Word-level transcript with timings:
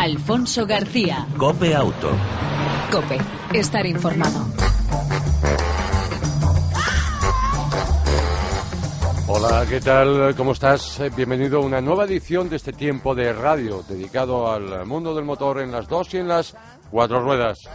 Alfonso 0.00 0.66
García. 0.66 1.26
Cope 1.36 1.74
Auto. 1.74 2.10
Cope, 2.90 3.18
estar 3.52 3.84
informado. 3.84 4.46
Hola, 9.28 9.66
¿qué 9.68 9.78
tal? 9.82 10.34
¿Cómo 10.36 10.52
estás? 10.52 11.00
Eh, 11.00 11.10
Bienvenido 11.14 11.58
a 11.58 11.66
una 11.66 11.82
nueva 11.82 12.04
edición 12.06 12.48
de 12.48 12.56
este 12.56 12.72
tiempo 12.72 13.14
de 13.14 13.34
radio 13.34 13.84
dedicado 13.86 14.50
al 14.50 14.86
mundo 14.86 15.14
del 15.14 15.26
motor 15.26 15.60
en 15.60 15.70
las 15.70 15.86
dos 15.86 16.14
y 16.14 16.16
en 16.16 16.28
las 16.28 16.56
cuatro 16.90 17.20
ruedas. 17.20 17.68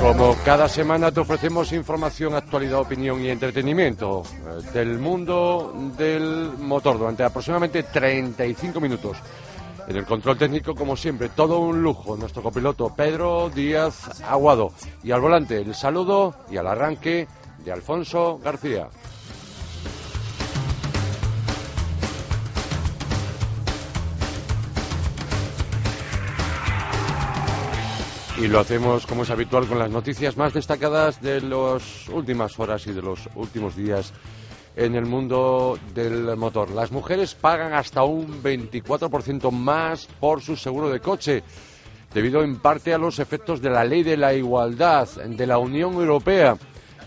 Como 0.00 0.36
cada 0.44 0.68
semana 0.68 1.10
te 1.10 1.20
ofrecemos 1.20 1.72
información, 1.72 2.34
actualidad, 2.34 2.80
opinión 2.80 3.20
y 3.22 3.30
entretenimiento 3.30 4.22
eh, 4.24 4.62
del 4.72 4.98
mundo 4.98 5.74
del 5.96 6.52
motor 6.58 6.98
durante 6.98 7.24
aproximadamente 7.24 7.82
35 7.82 8.80
minutos. 8.80 9.16
En 9.88 9.96
el 9.96 10.04
control 10.04 10.36
técnico, 10.36 10.74
como 10.74 10.96
siempre, 10.96 11.28
todo 11.30 11.60
un 11.60 11.82
lujo. 11.82 12.16
Nuestro 12.16 12.42
copiloto 12.42 12.94
Pedro 12.94 13.50
Díaz 13.50 14.20
Aguado. 14.22 14.72
Y 15.02 15.12
al 15.12 15.20
volante, 15.20 15.60
el 15.60 15.74
saludo 15.74 16.34
y 16.50 16.56
al 16.56 16.66
arranque 16.66 17.28
de 17.64 17.72
Alfonso 17.72 18.38
García. 18.42 18.88
Y 28.38 28.48
lo 28.48 28.60
hacemos 28.60 29.06
como 29.06 29.22
es 29.22 29.30
habitual 29.30 29.66
con 29.66 29.78
las 29.78 29.90
noticias 29.90 30.36
más 30.36 30.52
destacadas 30.52 31.22
de 31.22 31.40
las 31.40 32.08
últimas 32.10 32.58
horas 32.60 32.86
y 32.86 32.92
de 32.92 33.00
los 33.00 33.28
últimos 33.34 33.74
días 33.74 34.12
en 34.76 34.94
el 34.94 35.06
mundo 35.06 35.78
del 35.94 36.36
motor. 36.36 36.70
Las 36.70 36.92
mujeres 36.92 37.34
pagan 37.34 37.72
hasta 37.72 38.02
un 38.02 38.42
24% 38.42 39.50
más 39.50 40.06
por 40.20 40.42
su 40.42 40.54
seguro 40.54 40.90
de 40.90 41.00
coche, 41.00 41.42
debido 42.12 42.42
en 42.42 42.56
parte 42.56 42.92
a 42.92 42.98
los 42.98 43.18
efectos 43.20 43.62
de 43.62 43.70
la 43.70 43.84
ley 43.84 44.02
de 44.02 44.18
la 44.18 44.34
igualdad 44.34 45.08
de 45.08 45.46
la 45.46 45.56
Unión 45.56 45.94
Europea, 45.94 46.58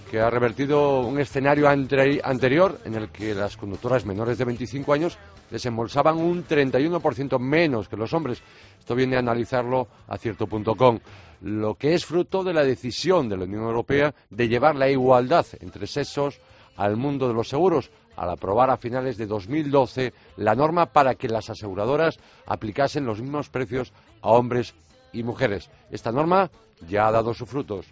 que 0.09 0.19
ha 0.19 0.31
revertido 0.31 1.01
un 1.01 1.19
escenario 1.19 1.69
ante- 1.69 2.19
anterior 2.23 2.79
en 2.85 2.95
el 2.95 3.09
que 3.09 3.35
las 3.35 3.55
conductoras 3.55 4.03
menores 4.03 4.39
de 4.39 4.45
25 4.45 4.93
años 4.93 5.19
desembolsaban 5.49 6.17
un 6.17 6.45
31% 6.45 7.39
menos 7.39 7.87
que 7.87 7.97
los 7.97 8.13
hombres. 8.13 8.41
Esto 8.79 8.95
viene 8.95 9.15
a 9.15 9.19
analizarlo 9.19 9.87
a 10.07 10.17
cierto 10.17 10.47
punto 10.47 10.75
con 10.75 11.01
lo 11.41 11.75
que 11.75 11.93
es 11.93 12.05
fruto 12.05 12.43
de 12.43 12.53
la 12.53 12.63
decisión 12.63 13.29
de 13.29 13.37
la 13.37 13.45
Unión 13.45 13.63
Europea 13.63 14.13
de 14.29 14.47
llevar 14.47 14.75
la 14.75 14.89
igualdad 14.89 15.45
entre 15.59 15.87
sexos 15.87 16.39
al 16.75 16.97
mundo 16.97 17.27
de 17.27 17.33
los 17.33 17.49
seguros, 17.49 17.91
al 18.15 18.29
aprobar 18.29 18.69
a 18.69 18.77
finales 18.77 19.17
de 19.17 19.25
2012 19.25 20.13
la 20.37 20.55
norma 20.55 20.87
para 20.87 21.15
que 21.15 21.29
las 21.29 21.49
aseguradoras 21.49 22.19
aplicasen 22.45 23.05
los 23.05 23.21
mismos 23.21 23.49
precios 23.49 23.93
a 24.21 24.29
hombres 24.29 24.73
y 25.13 25.23
mujeres. 25.23 25.69
Esta 25.91 26.11
norma 26.11 26.49
ya 26.87 27.07
ha 27.07 27.11
dado 27.11 27.33
sus 27.33 27.49
frutos. 27.49 27.85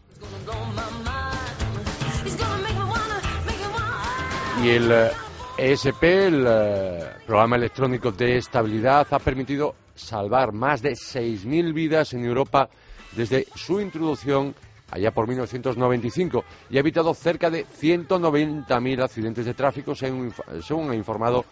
Y 4.63 4.69
el 4.69 4.91
eh, 4.91 5.11
ESP, 5.57 6.03
el 6.03 6.45
eh, 6.47 6.99
programa 7.25 7.55
electrónico 7.55 8.11
de 8.11 8.37
estabilidad, 8.37 9.07
ha 9.09 9.17
permitido 9.17 9.73
salvar 9.95 10.51
más 10.53 10.83
de 10.83 10.91
6.000 10.91 11.73
vidas 11.73 12.13
en 12.13 12.23
Europa 12.25 12.69
desde 13.13 13.47
su 13.55 13.81
introducción 13.81 14.53
allá 14.91 15.09
por 15.09 15.27
1995 15.27 16.43
y 16.69 16.77
ha 16.77 16.81
evitado 16.81 17.11
cerca 17.15 17.49
de 17.49 17.65
190.000 17.65 19.03
accidentes 19.03 19.45
de 19.47 19.55
tráfico, 19.55 19.95
según, 19.95 20.91
ha 20.91 20.95
informado 20.95 21.43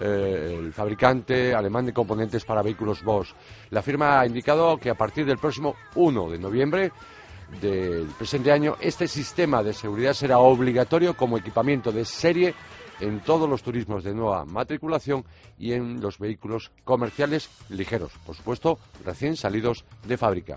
eh, 0.00 0.56
el 0.60 0.72
fabricante 0.72 1.52
alemán 1.52 1.86
de 1.86 1.92
componentes 1.92 2.44
para 2.44 2.62
vehículos 2.62 3.02
Bosch. 3.02 3.34
La 3.70 3.82
firma 3.82 4.20
ha 4.20 4.26
indicado 4.26 4.76
que 4.76 4.90
a 4.90 4.94
partir 4.94 5.26
del 5.26 5.38
próximo 5.38 5.74
1 5.96 6.30
de 6.30 6.38
noviembre 6.38 6.92
del 7.60 8.06
presente 8.16 8.52
año, 8.52 8.76
este 8.80 9.08
sistema 9.08 9.64
de 9.64 9.72
seguridad 9.72 10.12
será 10.12 10.38
obligatorio 10.38 11.16
como 11.16 11.38
equipamiento 11.38 11.90
de 11.90 12.04
serie 12.04 12.54
en 13.00 13.20
todos 13.20 13.48
los 13.48 13.62
turismos 13.62 14.04
de 14.04 14.14
nueva 14.14 14.44
matriculación 14.44 15.24
y 15.58 15.72
en 15.72 16.00
los 16.00 16.18
vehículos 16.18 16.70
comerciales 16.84 17.48
ligeros, 17.68 18.12
por 18.26 18.34
supuesto, 18.36 18.78
recién 19.04 19.36
salidos 19.36 19.84
de 20.06 20.16
fábrica. 20.16 20.56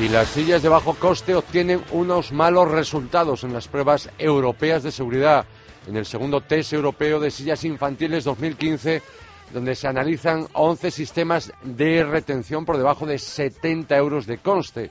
Y 0.00 0.08
las 0.08 0.28
sillas 0.28 0.62
de 0.62 0.68
bajo 0.68 0.94
coste 0.94 1.34
obtienen 1.34 1.82
unos 1.90 2.30
malos 2.30 2.70
resultados 2.70 3.42
en 3.42 3.52
las 3.52 3.66
pruebas 3.66 4.08
europeas 4.16 4.84
de 4.84 4.92
seguridad. 4.92 5.44
En 5.88 5.96
el 5.96 6.06
segundo 6.06 6.40
test 6.40 6.72
europeo 6.72 7.18
de 7.18 7.32
sillas 7.32 7.64
infantiles 7.64 8.22
2015, 8.22 9.02
donde 9.52 9.74
se 9.74 9.88
analizan 9.88 10.46
11 10.52 10.92
sistemas 10.92 11.52
de 11.64 12.04
retención 12.04 12.64
por 12.64 12.76
debajo 12.76 13.06
de 13.06 13.18
70 13.18 13.96
euros 13.96 14.26
de 14.26 14.38
coste. 14.38 14.88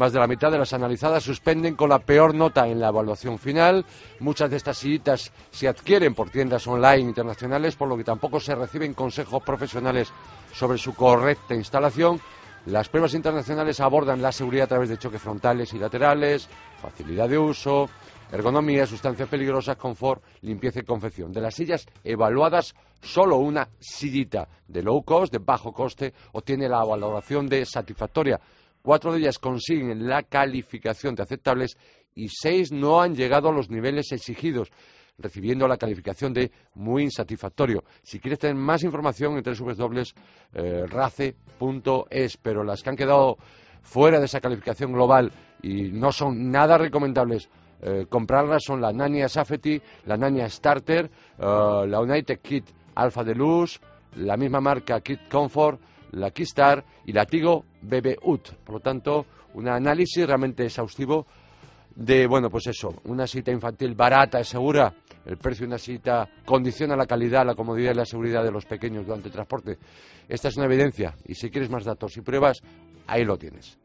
Más 0.00 0.14
de 0.14 0.18
la 0.18 0.26
mitad 0.26 0.50
de 0.50 0.56
las 0.56 0.72
analizadas 0.72 1.22
suspenden 1.22 1.76
con 1.76 1.90
la 1.90 1.98
peor 1.98 2.34
nota 2.34 2.66
en 2.66 2.80
la 2.80 2.88
evaluación 2.88 3.38
final. 3.38 3.84
Muchas 4.18 4.50
de 4.50 4.56
estas 4.56 4.78
sillitas 4.78 5.30
se 5.50 5.68
adquieren 5.68 6.14
por 6.14 6.30
tiendas 6.30 6.66
online 6.66 7.00
internacionales, 7.00 7.76
por 7.76 7.86
lo 7.86 7.98
que 7.98 8.04
tampoco 8.04 8.40
se 8.40 8.54
reciben 8.54 8.94
consejos 8.94 9.42
profesionales 9.42 10.10
sobre 10.54 10.78
su 10.78 10.94
correcta 10.94 11.54
instalación. 11.54 12.18
Las 12.64 12.88
pruebas 12.88 13.12
internacionales 13.12 13.78
abordan 13.80 14.22
la 14.22 14.32
seguridad 14.32 14.64
a 14.64 14.68
través 14.68 14.88
de 14.88 14.96
choques 14.96 15.20
frontales 15.20 15.74
y 15.74 15.78
laterales, 15.78 16.48
facilidad 16.80 17.28
de 17.28 17.36
uso, 17.36 17.90
ergonomía, 18.32 18.86
sustancias 18.86 19.28
peligrosas, 19.28 19.76
confort, 19.76 20.22
limpieza 20.40 20.80
y 20.80 20.84
confección. 20.84 21.30
De 21.30 21.42
las 21.42 21.54
sillas 21.54 21.86
evaluadas, 22.04 22.74
solo 23.02 23.36
una 23.36 23.68
sillita 23.78 24.48
de 24.66 24.82
low 24.82 25.02
cost, 25.02 25.30
de 25.30 25.40
bajo 25.40 25.74
coste, 25.74 26.14
obtiene 26.32 26.70
la 26.70 26.82
valoración 26.84 27.46
de 27.50 27.66
satisfactoria. 27.66 28.40
Cuatro 28.82 29.12
de 29.12 29.20
ellas 29.20 29.38
consiguen 29.38 30.08
la 30.08 30.22
calificación 30.22 31.14
de 31.14 31.22
aceptables 31.22 31.76
y 32.14 32.28
seis 32.28 32.72
no 32.72 33.00
han 33.00 33.14
llegado 33.14 33.48
a 33.48 33.52
los 33.52 33.70
niveles 33.70 34.12
exigidos, 34.12 34.70
recibiendo 35.18 35.68
la 35.68 35.76
calificación 35.76 36.32
de 36.32 36.50
muy 36.74 37.04
insatisfactorio. 37.04 37.84
Si 38.02 38.18
quieres 38.18 38.38
tener 38.38 38.56
más 38.56 38.82
información 38.82 39.36
en 39.36 39.42
www.race.es, 39.44 40.16
pero 42.38 42.64
las 42.64 42.82
que 42.82 42.90
han 42.90 42.96
quedado 42.96 43.36
fuera 43.82 44.18
de 44.18 44.26
esa 44.26 44.40
calificación 44.40 44.92
global 44.92 45.30
y 45.62 45.90
no 45.92 46.12
son 46.12 46.50
nada 46.50 46.78
recomendables 46.78 47.48
eh, 47.82 48.06
comprarlas 48.08 48.62
son 48.64 48.80
la 48.80 48.92
Nania 48.92 49.28
Safety, 49.28 49.80
la 50.04 50.16
Nania 50.16 50.48
Starter, 50.48 51.10
eh, 51.38 51.84
la 51.86 52.00
United 52.00 52.40
Kit 52.40 52.66
Alpha 52.94 53.24
Deluxe, 53.24 53.80
la 54.16 54.36
misma 54.36 54.60
marca 54.60 55.00
Kit 55.00 55.28
Comfort, 55.30 55.80
la 56.12 56.30
Keystar 56.30 56.84
y 57.06 57.12
la 57.12 57.26
Tigo 57.26 57.64
BB 57.82 58.18
UT. 58.22 58.54
Por 58.64 58.76
lo 58.76 58.80
tanto, 58.80 59.26
un 59.54 59.68
análisis 59.68 60.26
realmente 60.26 60.64
exhaustivo 60.64 61.26
de, 61.94 62.26
bueno, 62.26 62.50
pues 62.50 62.66
eso, 62.68 62.94
una 63.04 63.26
cita 63.26 63.50
infantil 63.50 63.94
barata 63.94 64.40
y 64.40 64.44
segura. 64.44 64.94
El 65.24 65.36
precio 65.36 65.64
de 65.64 65.68
una 65.68 65.78
cita 65.78 66.28
condiciona 66.44 66.96
la 66.96 67.06
calidad, 67.06 67.44
la 67.44 67.54
comodidad 67.54 67.92
y 67.92 67.96
la 67.96 68.04
seguridad 68.04 68.42
de 68.42 68.52
los 68.52 68.64
pequeños 68.64 69.06
durante 69.06 69.28
el 69.28 69.32
transporte. 69.32 69.78
Esta 70.28 70.48
es 70.48 70.56
una 70.56 70.66
evidencia 70.66 71.14
y 71.26 71.34
si 71.34 71.50
quieres 71.50 71.70
más 71.70 71.84
datos 71.84 72.16
y 72.16 72.20
pruebas, 72.20 72.62
ahí 73.06 73.24
lo 73.24 73.36
tienes. 73.36 73.79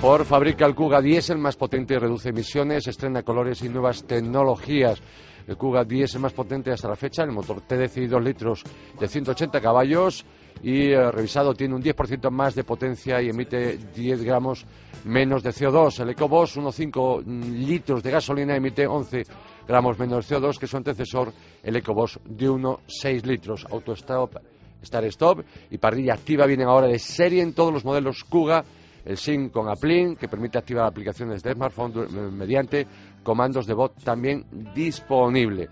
Ford 0.00 0.24
fabrica 0.24 0.64
el 0.64 0.76
Kuga 0.76 1.02
Diesel 1.02 1.38
más 1.38 1.56
potente 1.56 1.94
y 1.94 1.98
reduce 1.98 2.28
emisiones, 2.28 2.86
estrena 2.86 3.24
colores 3.24 3.62
y 3.62 3.68
nuevas 3.68 4.04
tecnologías. 4.04 5.02
El 5.44 5.56
Kuga 5.56 5.82
Diesel 5.82 6.20
más 6.20 6.32
potente 6.32 6.70
hasta 6.70 6.88
la 6.88 6.94
fecha, 6.94 7.24
el 7.24 7.32
motor 7.32 7.62
TDCi 7.62 8.06
2 8.06 8.22
litros 8.22 8.62
de 8.98 9.08
180 9.08 9.60
caballos 9.60 10.24
y 10.62 10.92
eh, 10.92 11.10
revisado 11.10 11.52
tiene 11.52 11.74
un 11.74 11.82
10% 11.82 12.30
más 12.30 12.54
de 12.54 12.62
potencia 12.62 13.20
y 13.20 13.30
emite 13.30 13.76
10 13.76 14.22
gramos 14.22 14.64
menos 15.04 15.42
de 15.42 15.50
CO2. 15.50 16.00
El 16.00 16.10
EcoBoost 16.10 16.58
1,5 16.58 17.24
litros 17.24 18.00
de 18.00 18.10
gasolina 18.12 18.54
emite 18.54 18.86
11 18.86 19.24
gramos 19.66 19.98
menos 19.98 20.28
de 20.28 20.36
CO2 20.36 20.58
que 20.58 20.68
su 20.68 20.76
antecesor, 20.76 21.32
el 21.60 21.74
EcoBoost 21.74 22.18
de 22.24 22.48
1,6 22.48 23.24
litros. 23.24 23.66
Auto-stop, 23.68 24.36
start-stop 24.80 25.40
y 25.72 25.78
parrilla 25.78 26.14
activa 26.14 26.46
vienen 26.46 26.68
ahora 26.68 26.86
de 26.86 27.00
serie 27.00 27.42
en 27.42 27.52
todos 27.52 27.72
los 27.72 27.84
modelos 27.84 28.22
Kuga 28.22 28.64
el 29.08 29.16
SYNC 29.16 29.50
con 29.50 29.68
Aplin, 29.68 30.14
que 30.16 30.28
permite 30.28 30.58
activar 30.58 30.86
aplicaciones 30.86 31.42
de 31.42 31.54
smartphone 31.54 31.92
du- 31.92 32.08
mediante 32.30 32.86
comandos 33.24 33.66
de 33.66 33.74
voz 33.74 33.92
también 34.04 34.44
disponible. 34.74 35.68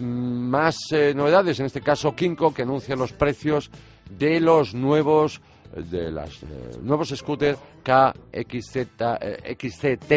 Mm, 0.00 0.48
Más 0.50 0.78
eh, 0.92 1.12
novedades, 1.14 1.60
en 1.60 1.66
este 1.66 1.80
caso 1.80 2.14
Kinko, 2.16 2.52
que 2.54 2.62
anuncia 2.62 2.96
los 2.96 3.12
precios 3.12 3.70
de 4.18 4.40
los 4.40 4.74
nuevos 4.74 5.40
eh, 5.76 5.82
de 5.82 6.10
los 6.10 6.44
nuevos 6.82 7.10
scooters 7.10 7.58
KXZ, 7.84 8.76
eh, 9.20 9.56
XCT 9.58 10.12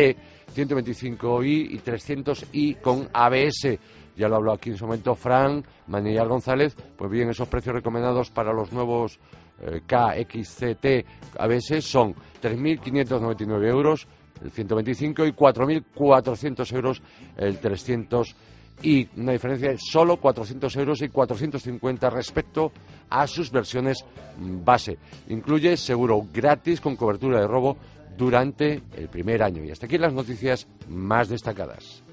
125i 0.56 1.68
y 1.72 1.80
300i 1.80 2.80
con 2.82 3.10
ABS. 3.14 3.80
Ya 4.16 4.28
lo 4.28 4.36
habló 4.36 4.54
aquí 4.54 4.70
en 4.70 4.78
su 4.78 4.86
momento 4.86 5.16
Fran 5.16 5.64
Manillar 5.88 6.28
González. 6.28 6.76
Pues 6.96 7.10
bien, 7.10 7.30
esos 7.30 7.48
precios 7.48 7.74
recomendados 7.76 8.30
para 8.30 8.54
los 8.54 8.72
nuevos 8.72 9.20
eh, 9.62 9.82
KXCT 9.86 11.40
ABS 11.40 11.84
son 11.84 12.16
3.599 12.42 13.68
euros 13.68 14.08
el 14.44 14.52
125 14.52 15.26
y 15.26 15.32
4.400 15.32 16.76
euros 16.76 17.02
el 17.38 17.60
300 17.60 18.36
y 18.82 19.08
una 19.16 19.32
diferencia 19.32 19.70
de 19.70 19.78
solo 19.78 20.18
400 20.18 20.76
euros 20.76 21.02
y 21.02 21.10
450 21.10 22.10
respecto 22.10 22.72
a 23.10 23.28
sus 23.28 23.52
versiones 23.52 24.04
base. 24.38 24.98
Incluye 25.30 25.78
seguro 25.78 26.26
gratis 26.34 26.82
con 26.82 26.96
cobertura 26.96 27.40
de 27.40 27.48
robo 27.48 27.78
durante 28.18 28.82
el 28.96 29.08
primer 29.10 29.44
año. 29.44 29.64
Y 29.64 29.72
hasta 29.72 29.86
aquí 29.86 29.98
las 29.98 30.14
noticias 30.14 30.68
más 30.90 31.30
destacadas. 31.30 32.04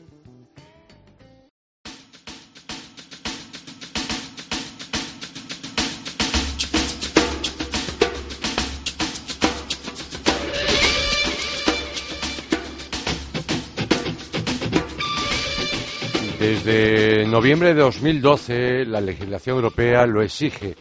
Desde 16.51 17.29
noviembre 17.29 17.75
de 17.75 17.81
2012 17.81 18.85
la 18.85 19.01
legislación 19.01 19.55
europea 19.55 20.05
lo 20.05 20.21
exige, 20.21 20.75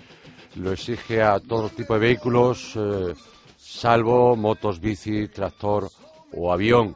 lo 0.56 0.72
exige 0.72 1.22
a 1.22 1.40
todo 1.40 1.70
tipo 1.70 1.94
de 1.94 2.00
vehículos, 2.00 2.76
eh, 2.76 3.14
salvo 3.56 4.36
motos, 4.36 4.80
bici, 4.80 5.28
tractor 5.28 5.88
o 6.34 6.52
avión. 6.52 6.96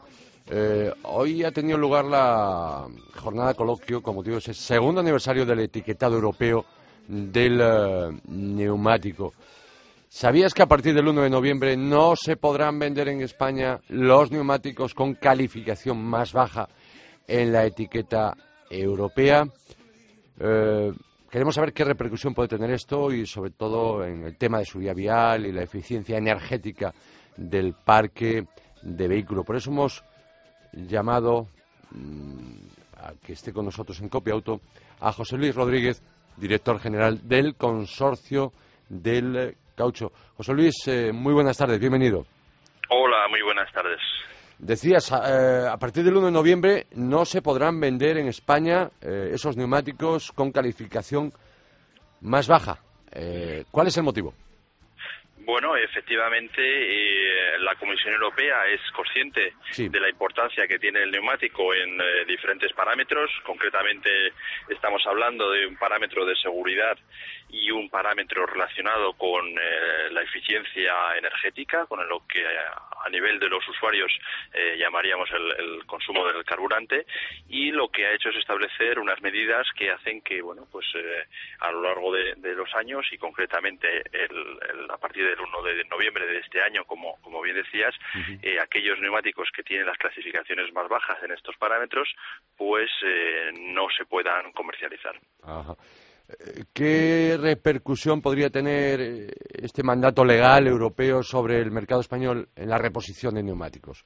Eh, 0.49 0.91
hoy 1.03 1.43
ha 1.43 1.51
tenido 1.51 1.77
lugar 1.77 2.05
la 2.05 2.87
jornada 3.13 3.53
coloquio 3.53 4.01
como 4.01 4.21
motivo 4.21 4.37
el 4.37 4.55
segundo 4.55 5.01
aniversario 5.01 5.45
del 5.45 5.59
etiquetado 5.59 6.15
europeo 6.15 6.65
del 7.07 7.61
eh, 7.61 8.21
neumático. 8.25 9.33
¿Sabías 10.09 10.51
que 10.51 10.63
a 10.63 10.67
partir 10.67 10.95
del 10.95 11.09
1 11.09 11.21
de 11.21 11.29
noviembre 11.29 11.77
no 11.77 12.15
se 12.15 12.37
podrán 12.37 12.79
vender 12.79 13.07
en 13.09 13.21
España 13.21 13.79
los 13.89 14.31
neumáticos 14.31 14.95
con 14.95 15.13
calificación 15.13 16.03
más 16.03 16.33
baja 16.33 16.67
en 17.27 17.53
la 17.53 17.65
etiqueta 17.65 18.35
europea. 18.73 19.43
Eh, 20.39 20.91
queremos 21.29 21.55
saber 21.55 21.73
qué 21.73 21.83
repercusión 21.83 22.33
puede 22.33 22.49
tener 22.49 22.71
esto 22.71 23.11
y, 23.11 23.25
sobre 23.25 23.51
todo, 23.51 24.03
en 24.03 24.23
el 24.23 24.37
tema 24.37 24.59
de 24.59 24.65
seguridad 24.65 24.95
vial 24.95 25.45
y 25.45 25.51
la 25.51 25.63
eficiencia 25.63 26.17
energética 26.17 26.93
del 27.37 27.73
parque 27.73 28.45
de 28.81 29.07
vehículos. 29.07 29.45
Por 29.45 29.55
eso 29.55 29.71
hemos 29.71 30.03
llamado 30.73 31.47
mm, 31.91 32.57
a 32.97 33.13
que 33.23 33.33
esté 33.33 33.53
con 33.53 33.65
nosotros 33.65 33.99
en 34.01 34.09
Copia 34.09 34.33
Auto 34.33 34.61
a 34.99 35.11
José 35.11 35.37
Luis 35.37 35.55
Rodríguez, 35.55 36.01
director 36.37 36.79
general 36.79 37.27
del 37.27 37.55
Consorcio 37.55 38.51
del 38.89 39.55
Caucho. 39.75 40.11
José 40.37 40.53
Luis, 40.53 40.75
eh, 40.87 41.11
muy 41.11 41.33
buenas 41.33 41.57
tardes, 41.57 41.79
bienvenido. 41.79 42.25
Hola, 42.89 43.27
muy 43.29 43.41
buenas 43.41 43.71
tardes. 43.73 43.99
Decías, 44.63 45.11
eh, 45.11 45.67
a 45.69 45.75
partir 45.75 46.05
del 46.05 46.15
1 46.15 46.27
de 46.27 46.31
noviembre 46.31 46.85
no 46.95 47.25
se 47.25 47.41
podrán 47.41 47.81
vender 47.81 48.15
en 48.15 48.29
España 48.29 48.87
eh, 49.01 49.31
esos 49.33 49.57
neumáticos 49.57 50.31
con 50.31 50.53
calificación 50.53 51.33
más 52.21 52.47
baja. 52.47 52.77
Eh, 53.11 53.65
¿Cuál 53.69 53.87
es 53.87 53.97
el 53.97 54.03
motivo? 54.03 54.33
Bueno, 55.39 55.75
efectivamente, 55.75 56.61
la 57.59 57.75
Comisión 57.75 58.13
Europea 58.13 58.63
es 58.71 58.79
consciente 58.95 59.51
de 59.75 59.99
la 59.99 60.09
importancia 60.09 60.65
que 60.65 60.79
tiene 60.79 61.03
el 61.03 61.11
neumático 61.11 61.73
en 61.73 61.97
diferentes 62.25 62.71
parámetros. 62.71 63.29
Concretamente, 63.45 64.09
estamos 64.69 65.05
hablando 65.05 65.51
de 65.51 65.67
un 65.67 65.75
parámetro 65.75 66.25
de 66.25 66.37
seguridad 66.37 66.97
y 67.53 67.69
un 67.69 67.87
parámetro 67.87 68.47
relacionado 68.47 69.13
con 69.13 69.47
eh, 69.47 70.09
la 70.09 70.23
eficiencia 70.23 71.15
energética, 71.15 71.85
con 71.85 72.05
lo 72.09 72.25
que 72.25 72.43
a 72.47 73.09
nivel 73.09 73.39
de 73.39 73.47
los 73.47 73.67
usuarios 73.69 74.11
eh, 74.51 74.75
llamaríamos 74.79 75.29
el, 75.31 75.85
consumo 75.85 76.25
del 76.25 76.43
carburante, 76.43 77.05
y 77.47 77.71
lo 77.71 77.89
que 77.89 78.07
ha 78.07 78.13
hecho 78.13 78.29
es 78.29 78.37
establecer 78.37 78.97
unas 78.97 79.21
medidas 79.21 79.67
que 79.77 79.91
hacen 79.91 80.21
que, 80.21 80.41
bueno, 80.41 80.67
pues 80.71 80.87
eh, 80.95 81.27
a 81.59 81.71
lo 81.71 81.83
largo 81.83 82.11
de, 82.11 82.33
los 82.55 82.73
años 82.75 83.05
y 83.11 83.17
concretamente 83.17 84.03
a 84.89 84.97
partir 84.97 85.25
del 85.25 85.39
1 85.39 85.63
de 85.63 85.83
noviembre 85.85 86.25
de 86.27 86.39
este 86.39 86.61
año, 86.61 86.85
como, 86.85 87.19
como 87.21 87.41
bien 87.41 87.55
decías, 87.55 87.95
aquellos 88.61 88.99
neumáticos 88.99 89.49
que 89.55 89.63
tienen 89.63 89.87
las 89.87 89.97
clasificaciones 89.97 90.71
más 90.71 90.87
bajas 90.87 91.21
en 91.23 91.31
estos 91.31 91.55
parámetros, 91.57 92.07
pues 92.55 92.89
no 93.59 93.87
se 93.89 94.05
puedan 94.05 94.51
comercializar. 94.51 95.19
¿Qué 96.73 97.37
repercusión 97.39 98.21
podría 98.21 98.49
tener 98.49 99.01
eh, 99.01 99.31
este 99.53 99.83
mandato 99.83 100.23
legal 100.23 100.67
europeo 100.67 101.21
sobre 101.21 101.59
el 101.59 101.71
mercado 101.71 102.01
español 102.01 102.49
en 102.55 102.69
la 102.69 102.77
reposición 102.77 103.35
de 103.35 103.43
neumáticos? 103.43 104.05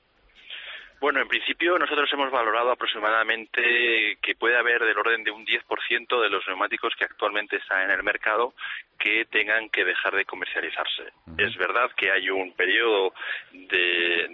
Bueno, 0.99 1.21
en 1.21 1.27
principio 1.27 1.77
nosotros 1.77 2.09
hemos 2.11 2.31
valorado 2.31 2.71
aproximadamente 2.71 4.17
que 4.21 4.35
puede 4.35 4.57
haber 4.57 4.83
del 4.83 4.97
orden 4.97 5.23
de 5.23 5.31
un 5.31 5.45
10% 5.45 6.21
de 6.21 6.29
los 6.29 6.47
neumáticos 6.47 6.93
que 6.97 7.05
actualmente 7.05 7.57
están 7.57 7.83
en 7.83 7.91
el 7.91 8.03
mercado 8.03 8.53
que 8.97 9.25
tengan 9.25 9.69
que 9.69 9.85
dejar 9.85 10.15
de 10.15 10.25
comercializarse. 10.25 11.03
Es 11.37 11.55
verdad 11.57 11.91
que 11.95 12.11
hay 12.11 12.29
un 12.29 12.53
periodo 12.53 13.13
de, 13.51 14.27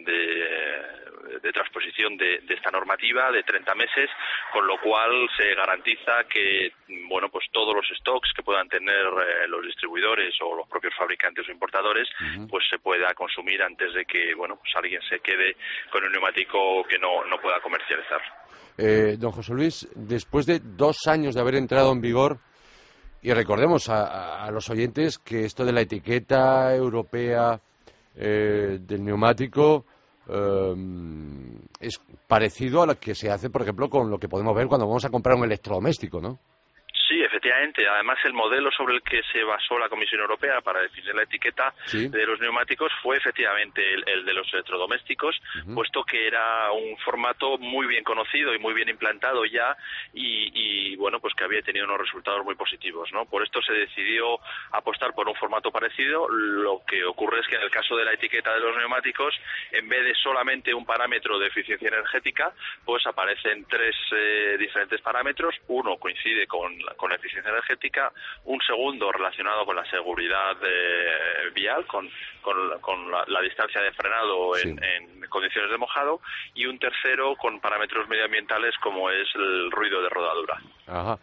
de, 1.42 1.52
transposición 1.52 2.18
de, 2.18 2.42
esta 2.48 2.72
normativa 2.72 3.32
de 3.32 3.44
30 3.44 3.76
meses, 3.76 4.10
con 4.52 4.66
lo 4.66 4.80
cual 4.80 5.30
se 5.38 5.54
garantiza 5.54 6.24
que 6.30 6.72
bueno, 7.08 7.30
pues 7.30 7.46
todos 7.52 7.76
los 7.76 7.86
stocks 8.00 8.32
que 8.34 8.44
puedan 8.44 8.70
tener 8.70 9.06
eh, 9.06 9.48
los 9.48 9.64
distribuidores 9.64 10.34
o 10.42 10.56
los 10.56 10.68
propios 10.68 10.96
fabricantes 10.96 11.48
o 11.48 11.52
importadores, 11.52 12.08
pues 12.50 12.66
se 12.70 12.80
pueda 12.80 13.14
consumir 13.14 13.62
antes 13.62 13.94
de 13.94 14.06
que 14.06 14.34
bueno, 14.34 14.58
pues 14.58 14.74
alguien 14.76 15.02
se 15.04 15.20
quede 15.20 15.58
con 15.92 16.04
un 16.04 16.12
neumático 16.12 16.53
que 16.88 16.98
no, 17.00 17.26
no 17.26 17.42
pueda 17.42 17.60
comercializar. 17.62 18.22
Eh, 18.78 19.18
don 19.20 19.32
José 19.32 19.54
Luis, 19.54 19.88
después 19.96 20.46
de 20.46 20.60
dos 20.60 21.08
años 21.08 21.36
de 21.36 21.42
haber 21.42 21.56
entrado 21.56 21.92
en 21.92 22.02
vigor 22.02 22.40
y 23.22 23.32
recordemos 23.32 23.90
a, 23.90 24.50
los 24.52 24.70
oyentes 24.70 25.18
que 25.20 25.46
esto 25.46 25.64
de 25.64 25.72
la 25.72 25.82
etiqueta 25.82 26.76
europea 26.76 27.60
eh, 28.16 28.80
del 28.82 29.04
neumático 29.04 29.86
eh, 30.28 30.76
es 31.80 32.02
parecido 32.28 32.82
a 32.82 32.88
lo 32.88 33.00
que 33.00 33.16
se 33.16 33.30
hace, 33.30 33.50
por 33.50 33.62
ejemplo, 33.62 33.90
con 33.90 34.10
lo 34.10 34.18
que 34.18 34.28
podemos 34.28 34.56
ver 34.56 34.68
cuando 34.68 34.88
vamos 34.88 35.06
a 35.06 35.10
comprar 35.10 35.38
un 35.38 35.46
electrodoméstico, 35.46 36.20
¿no? 36.20 36.40
Efectivamente. 37.44 37.86
Además, 37.90 38.18
el 38.24 38.32
modelo 38.32 38.72
sobre 38.72 38.96
el 38.96 39.02
que 39.02 39.22
se 39.34 39.44
basó 39.44 39.78
la 39.78 39.90
Comisión 39.90 40.22
Europea 40.22 40.62
para 40.62 40.82
definir 40.82 41.14
la 41.14 41.24
etiqueta 41.24 41.74
de 41.92 42.26
los 42.26 42.40
neumáticos 42.40 42.90
fue 43.02 43.18
efectivamente 43.18 43.82
el, 43.94 44.24
de 44.24 44.34
los 44.34 44.52
electrodomésticos, 44.54 45.36
puesto 45.76 46.06
que 46.06 46.26
era 46.26 46.72
un 46.72 46.98
formato 47.00 47.58
muy 47.58 47.86
bien 47.86 48.06
conocido 48.06 48.54
y 48.54 48.60
muy 48.60 48.74
bien 48.74 48.88
implantado 48.88 49.44
ya 49.44 49.76
y, 50.14 50.96
bueno, 50.96 51.20
pues 51.20 51.34
que 51.36 51.44
había 51.44 51.62
tenido 51.62 51.86
unos 51.86 52.00
resultados 52.00 52.46
muy 52.46 52.56
positivos, 52.56 53.12
¿no? 53.12 53.26
Por 53.26 53.44
esto 53.44 53.62
se 53.62 53.74
decidió 53.74 54.40
apostar 54.72 55.14
por 55.14 55.28
un 55.28 55.36
formato 55.36 55.70
parecido. 55.70 56.30
Lo 56.30 56.82
que 56.88 57.04
ocurre 57.04 57.42
es 57.42 57.48
que 57.48 57.56
en 57.56 57.64
el 57.64 57.72
caso 57.72 57.98
de 57.98 58.06
la 58.06 58.14
etiqueta 58.14 58.54
de 58.54 58.62
los 58.62 58.78
neumáticos, 58.78 59.36
en 59.72 59.90
vez 59.90 60.06
de 60.06 60.16
solamente 60.16 60.74
un 60.74 60.86
parámetro 60.86 61.38
de 61.40 61.48
eficiencia 61.48 61.90
energética, 61.90 62.54
pues 62.86 63.06
aparecen 63.06 63.66
tres 63.66 63.96
eh, 64.16 64.56
diferentes 64.58 65.02
parámetros. 65.02 65.56
Uno 65.68 65.98
coincide 65.98 66.48
con, 66.48 66.78
con 66.96 67.10
la 67.10 67.16
eficiencia 67.16 67.33
energética, 67.40 68.12
un 68.46 68.60
segundo 68.62 69.12
relacionado 69.12 69.66
con 69.66 69.76
la 69.76 69.90
seguridad 69.90 70.56
eh, 70.62 71.50
vial, 71.54 71.86
con, 71.88 72.10
con, 72.42 73.12
la, 73.12 73.42
distancia 73.42 73.82
de 73.82 73.92
frenado 73.92 74.58
en, 74.58 75.22
condiciones 75.30 75.72
de 75.72 75.78
mojado, 75.78 76.20
y 76.54 76.66
un 76.66 76.78
tercero 76.78 77.36
con 77.36 77.60
parámetros 77.60 78.08
medioambientales 78.08 78.74
como 78.82 79.10
es 79.10 79.28
el 79.36 79.72
ruido 79.72 80.02
de 80.02 80.10
rodadura. 80.10 80.62
Ajá. 80.88 81.18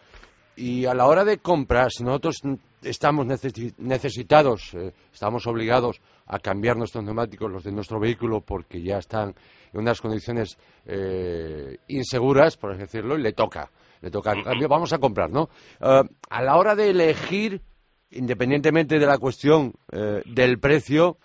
Y 0.56 0.84
a 0.84 0.94
la 0.94 1.06
hora 1.06 1.24
de 1.24 1.38
compras, 1.38 1.94
nosotros 2.02 2.36
estamos 2.82 3.24
necesitados, 3.26 4.74
eh, 4.74 4.92
estamos 5.12 5.46
obligados 5.46 6.00
a 6.26 6.38
cambiar 6.38 6.76
nuestros 6.76 7.04
neumáticos, 7.04 7.50
los 7.50 7.64
de 7.64 7.72
nuestro 7.72 7.98
vehículo, 7.98 8.40
porque 8.40 8.82
ya 8.82 8.98
están 8.98 9.34
en 9.72 9.80
unas 9.80 10.00
condiciones 10.00 10.58
eh, 10.86 11.78
inseguras, 11.88 12.56
por 12.56 12.72
así 12.72 12.80
decirlo, 12.80 13.16
y 13.16 13.22
le 13.22 13.32
toca 13.32 13.70
le 14.00 14.10
toca. 14.10 14.34
Cambio, 14.42 14.68
vamos 14.68 14.92
a 14.92 14.98
comprar, 14.98 15.30
¿no? 15.30 15.50
Eh, 15.80 16.02
a 16.30 16.42
la 16.42 16.56
hora 16.56 16.74
de 16.74 16.90
elegir, 16.90 17.62
independientemente 18.10 18.98
de 18.98 19.06
la 19.06 19.18
cuestión 19.18 19.74
eh, 19.92 20.22
del 20.26 20.58
precio, 20.58 21.18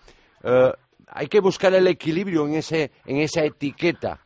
eh, 0.43 0.71
hay 1.07 1.27
que 1.27 1.39
buscar 1.39 1.73
el 1.73 1.87
equilibrio 1.87 2.45
en, 2.47 2.55
ese, 2.55 2.91
en 3.05 3.17
esa 3.17 3.43
etiqueta 3.43 4.24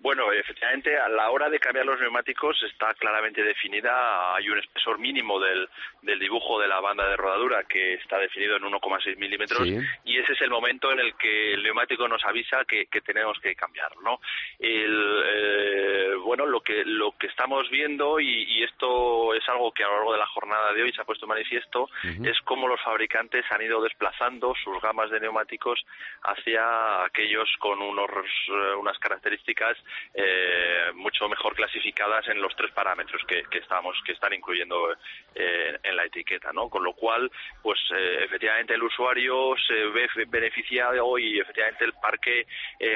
Bueno, 0.00 0.32
efectivamente, 0.32 0.96
a 0.98 1.10
la 1.10 1.30
hora 1.30 1.50
de 1.50 1.60
cambiar 1.60 1.84
los 1.84 2.00
neumáticos 2.00 2.62
está 2.62 2.94
claramente 2.94 3.42
definida, 3.42 4.34
hay 4.34 4.48
un 4.48 4.58
espesor 4.58 4.98
mínimo 4.98 5.38
del, 5.38 5.68
del 6.00 6.18
dibujo 6.18 6.58
de 6.58 6.68
la 6.68 6.80
banda 6.80 7.06
de 7.06 7.16
rodadura 7.16 7.64
que 7.64 7.94
está 7.94 8.18
definido 8.18 8.56
en 8.56 8.62
1,6 8.62 9.18
milímetros 9.18 9.68
y 10.04 10.18
ese 10.18 10.32
es 10.32 10.40
el 10.40 10.48
momento 10.48 10.90
en 10.90 11.00
el 11.00 11.14
que 11.16 11.52
el 11.52 11.62
neumático 11.62 12.08
nos 12.08 12.24
avisa 12.24 12.64
que, 12.64 12.86
tenemos 13.04 13.38
que 13.40 13.54
cambiar, 13.54 13.90
¿no? 14.02 14.20
El, 14.58 15.22
eh, 15.26 16.14
bueno, 16.24 16.46
lo 16.46 16.62
que, 16.62 16.82
lo 16.84 17.12
que 17.18 17.26
estamos 17.26 17.68
viendo, 17.68 18.20
y, 18.20 18.62
esto 18.62 19.34
es 19.34 19.46
algo 19.48 19.72
que 19.72 19.84
a 19.84 19.88
lo 19.88 19.96
largo 19.96 20.12
de 20.12 20.18
la 20.18 20.26
jornada 20.26 20.72
de 20.72 20.82
hoy 20.82 20.92
se 20.92 21.00
ha 21.00 21.04
puesto 21.04 21.26
manifiesto, 21.26 21.88
es 22.24 22.38
cómo 22.44 22.68
los 22.68 22.80
fabricantes 22.82 23.44
han 23.50 23.62
ido 23.62 23.82
desplazando 23.82 24.54
sus 24.62 24.80
gamas 24.80 25.10
de 25.10 25.20
neumáticos 25.20 25.84
hacia 26.22 27.04
aquellos 27.04 27.48
con 27.58 27.80
unos, 27.80 28.10
eh, 28.48 28.74
unas 28.78 28.98
características 28.98 29.76
eh, 30.14 30.92
mucho 30.94 31.28
mejor 31.28 31.54
clasificadas 31.54 32.26
en 32.28 32.40
los 32.40 32.54
tres 32.56 32.72
parámetros 32.72 33.22
que, 33.26 33.44
estamos 33.58 33.96
que 34.04 34.12
están 34.12 34.32
incluyendo 34.32 34.92
eh, 35.34 35.78
en 35.82 35.96
la 35.96 36.04
etiqueta, 36.04 36.52
¿no? 36.52 36.68
Con 36.68 36.82
lo 36.84 36.92
cual, 36.94 37.30
pues 37.62 37.78
eh, 37.94 38.24
efectivamente 38.24 38.74
el 38.74 38.82
usuario 38.82 39.54
se 39.66 39.74
ve 39.74 40.08
beneficiado 40.28 41.18
y 41.18 41.38
efectivamente 41.38 41.84
el 41.84 41.92
parque 41.94 42.46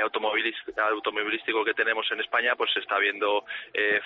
automovilístico 0.03 1.65
que 1.65 1.75
tenemos 1.75 2.07
en 2.11 2.21
España, 2.21 2.55
pues 2.57 2.73
se 2.73 2.81
está 2.81 2.99
viendo 2.99 3.45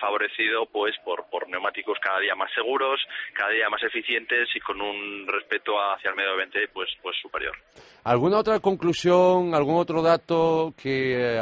favorecido, 0.00 0.66
pues 0.66 0.95
por, 1.04 1.49
neumáticos 1.49 1.99
cada 2.00 2.21
día 2.21 2.35
más 2.35 2.52
seguros, 2.52 3.00
cada 3.33 3.50
día 3.50 3.68
más 3.71 3.83
eficientes 3.83 4.49
y 4.54 4.61
con 4.61 4.80
un 4.80 5.26
respeto 5.26 5.78
hacia 5.80 6.11
el 6.11 6.16
medio 6.16 6.33
ambiente, 6.33 6.68
pues 6.73 6.88
pues 7.02 7.16
superior. 7.21 7.57
¿Alguna 8.04 8.38
otra 8.38 8.61
conclusión, 8.61 9.54
algún 9.54 9.76
otro 9.76 10.02
dato 10.02 10.73
que 10.80 11.38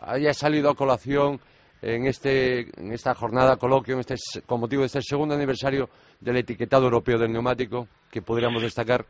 haya 0.00 0.32
salido 0.34 0.70
a 0.70 0.74
colación 0.74 1.40
en, 1.82 2.06
este, 2.06 2.68
en 2.80 2.92
esta 2.92 3.14
jornada 3.14 3.56
coloquio, 3.56 3.94
en 3.94 4.00
este, 4.00 4.16
con 4.46 4.60
motivo 4.60 4.82
de 4.82 4.86
este 4.86 5.02
segundo 5.02 5.34
aniversario 5.34 5.88
del 6.20 6.38
etiquetado 6.38 6.84
europeo 6.84 7.18
del 7.18 7.32
neumático, 7.32 7.88
que 8.10 8.22
podríamos 8.22 8.62
destacar? 8.62 9.04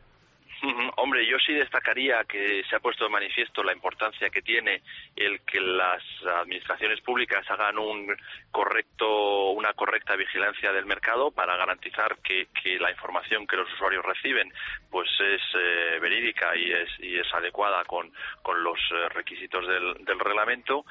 Hombre, 1.05 1.23
yo 1.27 1.37
sí 1.37 1.53
destacaría 1.53 2.23
que 2.23 2.63
se 2.67 2.75
ha 2.75 2.79
puesto 2.79 3.03
de 3.03 3.11
manifiesto 3.11 3.61
la 3.61 3.73
importancia 3.73 4.31
que 4.31 4.41
tiene 4.41 4.81
el 5.15 5.39
que 5.41 5.61
las 5.61 6.01
administraciones 6.41 6.99
públicas 7.01 7.45
hagan 7.47 7.77
un 7.77 8.11
correcto, 8.49 9.51
una 9.51 9.73
correcta 9.73 10.15
vigilancia 10.15 10.73
del 10.73 10.87
mercado 10.87 11.29
para 11.29 11.55
garantizar 11.57 12.17
que, 12.23 12.47
la 12.79 12.89
información 12.89 13.45
que 13.45 13.55
los 13.55 13.71
usuarios 13.73 14.03
reciben 14.03 14.51
pues 14.89 15.07
es 15.19 15.41
eh, 15.53 15.99
verídica 16.01 16.55
y 16.55 16.71
es, 16.71 16.89
y 16.99 17.19
es 17.19 17.31
adecuada 17.35 17.83
con, 17.85 18.11
con 18.41 18.63
los 18.63 18.79
eh, 18.91 19.09
requisitos 19.09 19.67
del, 19.67 20.19
reglamento. 20.19 20.85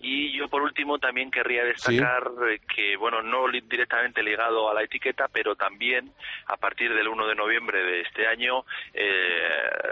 Y 0.00 0.32
yo 0.32 0.48
por 0.48 0.62
último 0.62 0.98
también 0.98 1.30
querría 1.30 1.64
destacar 1.64 2.30
eh, 2.48 2.60
que, 2.74 2.96
bueno, 2.96 3.20
no 3.20 3.46
directamente 3.50 4.22
ligado 4.22 4.70
a 4.70 4.74
la 4.74 4.82
etiqueta, 4.82 5.28
pero 5.30 5.56
también 5.56 6.10
a 6.46 6.56
partir 6.56 6.94
del 6.94 7.08
1 7.08 7.26
de 7.26 7.34
noviembre 7.34 7.82
de 7.82 8.00
este 8.00 8.26
año 8.26 8.64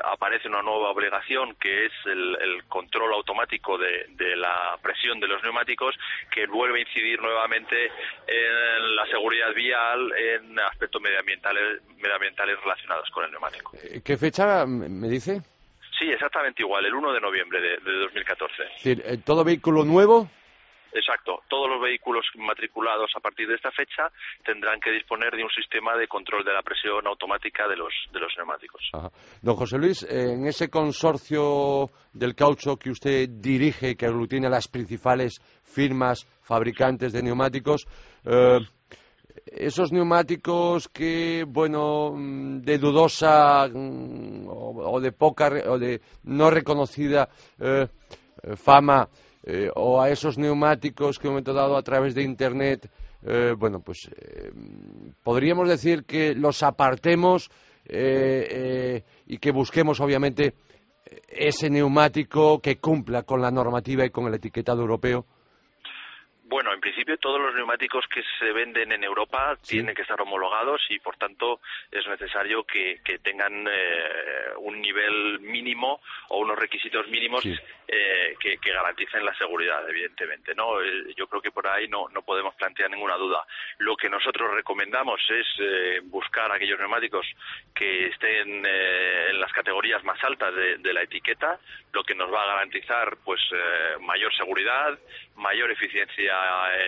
aparece 0.04 0.48
una 0.48 0.62
nueva 0.62 0.90
obligación 0.90 1.54
que 1.60 1.86
es 1.86 1.92
el, 2.06 2.64
control 2.68 3.14
automático 3.14 3.78
de, 3.78 4.36
la 4.36 4.76
presión 4.82 5.20
de 5.20 5.28
los 5.28 5.42
neumáticos 5.42 5.94
que 6.30 6.46
vuelve 6.46 6.78
a 6.78 6.82
incidir 6.82 7.20
nuevamente 7.20 7.86
en 8.26 8.96
la 8.96 9.06
seguridad 9.06 9.54
vial 9.54 10.12
en 10.16 10.58
aspectos 10.60 11.00
medioambientales, 11.00 11.82
medioambientales 11.96 12.60
relacionados 12.60 13.08
con 13.10 13.24
el 13.24 13.30
neumático. 13.30 13.72
Eh, 13.82 14.00
¿Qué 14.04 14.16
fecha 14.16 14.66
me 14.66 15.08
dice? 15.08 15.40
Sí, 15.98 16.10
exactamente 16.10 16.62
igual, 16.62 16.84
el 16.84 16.94
1 16.94 17.12
de 17.12 17.20
noviembre 17.20 17.60
de, 17.60 17.76
de 17.78 17.98
2014. 18.00 18.62
Es 18.62 18.84
decir, 18.84 19.02
eh, 19.06 19.18
¿todo 19.24 19.44
vehículo 19.44 19.84
nuevo 19.84 20.28
Exacto. 20.96 21.42
Todos 21.48 21.68
los 21.68 21.80
vehículos 21.80 22.24
matriculados 22.36 23.10
a 23.16 23.20
partir 23.20 23.46
de 23.46 23.54
esta 23.54 23.70
fecha 23.70 24.10
tendrán 24.44 24.80
que 24.80 24.90
disponer 24.90 25.30
de 25.32 25.44
un 25.44 25.50
sistema 25.50 25.94
de 25.96 26.08
control 26.08 26.42
de 26.42 26.54
la 26.54 26.62
presión 26.62 27.06
automática 27.06 27.68
de 27.68 27.76
los, 27.76 27.92
de 28.12 28.20
los 28.20 28.32
neumáticos. 28.36 28.82
Don 29.42 29.56
José 29.56 29.76
Luis, 29.76 30.06
en 30.08 30.46
ese 30.46 30.70
consorcio 30.70 31.90
del 32.14 32.34
caucho 32.34 32.76
que 32.76 32.90
usted 32.90 33.28
dirige, 33.28 33.94
que 33.94 34.06
aglutina 34.06 34.48
las 34.48 34.68
principales 34.68 35.38
firmas 35.62 36.24
fabricantes 36.42 37.12
de 37.12 37.22
neumáticos, 37.22 37.86
eh, 38.24 38.60
esos 39.46 39.92
neumáticos 39.92 40.88
que, 40.88 41.44
bueno, 41.46 42.14
de 42.16 42.78
dudosa 42.78 43.68
mm, 43.68 44.46
o, 44.48 44.98
de 45.00 45.12
poca 45.12 45.50
o 45.68 45.78
de 45.78 46.00
no 46.24 46.50
reconocida 46.50 47.28
eh, 47.60 47.86
fama, 48.56 49.08
eh, 49.48 49.70
o 49.76 50.00
a 50.00 50.10
esos 50.10 50.38
neumáticos 50.38 51.20
que 51.20 51.28
hemos 51.28 51.44
dado 51.44 51.76
a 51.76 51.82
través 51.82 52.16
de 52.16 52.24
Internet, 52.24 52.90
eh, 53.22 53.54
bueno, 53.56 53.78
pues 53.78 54.10
eh, 54.10 54.50
podríamos 55.22 55.68
decir 55.68 56.04
que 56.04 56.34
los 56.34 56.64
apartemos 56.64 57.48
y 57.88 59.38
que 59.38 59.52
busquemos, 59.52 60.00
obviamente, 60.00 60.54
ese 61.28 61.70
neumático 61.70 62.58
que 62.58 62.78
cumpla 62.78 63.22
con 63.22 63.40
la 63.40 63.52
normativa 63.52 64.04
y 64.04 64.10
con 64.10 64.26
el 64.26 64.34
etiquetado 64.34 64.80
europeo. 64.80 65.24
Bueno, 66.48 66.72
en 66.72 66.80
principio 66.80 67.18
todos 67.18 67.40
los 67.40 67.56
neumáticos 67.56 68.06
que 68.06 68.22
se 68.38 68.52
venden 68.52 68.92
en 68.92 69.02
Europa 69.02 69.56
tienen 69.66 69.96
que 69.96 70.02
estar 70.02 70.20
homologados 70.20 70.80
y 70.90 71.00
por 71.00 71.16
tanto 71.16 71.60
es 71.90 72.06
necesario 72.06 72.62
que, 72.62 73.00
tengan 73.20 73.66
eh, 73.68 74.52
un 74.58 74.80
nivel 74.80 75.40
mínimo 75.40 76.00
o 76.28 76.38
unos 76.38 76.56
requisitos 76.56 77.08
mínimos 77.08 77.44
eh, 77.44 78.36
que, 78.38 78.58
garanticen 78.62 79.24
la 79.24 79.34
seguridad, 79.34 79.88
evidentemente. 79.88 80.54
¿no? 80.54 80.80
Eh, 80.80 81.14
yo 81.16 81.26
creo 81.26 81.42
que 81.42 81.50
por 81.50 81.66
ahí 81.66 81.88
no, 81.88 82.08
no 82.10 82.22
podemos 82.22 82.54
plantear 82.54 82.90
ninguna 82.90 83.16
duda. 83.16 83.44
Lo 83.78 83.96
que 83.96 84.08
nosotros 84.08 84.54
recomendamos 84.54 85.20
es 85.28 86.04
buscar 86.04 86.52
aquellos 86.52 86.78
neumáticos 86.78 87.26
que 87.74 88.06
estén 88.06 88.64
en 88.64 89.40
las 89.40 89.52
categorías 89.52 90.04
más 90.04 90.22
altas 90.22 90.54
de, 90.54 90.78
de, 90.78 90.92
la 90.92 91.02
etiqueta, 91.02 91.58
lo 91.92 92.04
que 92.04 92.14
nos 92.14 92.32
va 92.32 92.44
a 92.44 92.54
garantizar 92.54 93.16
pues 93.24 93.40
mayor 94.00 94.34
seguridad, 94.36 94.96
mayor 95.34 95.70
eficiencia 95.70 96.35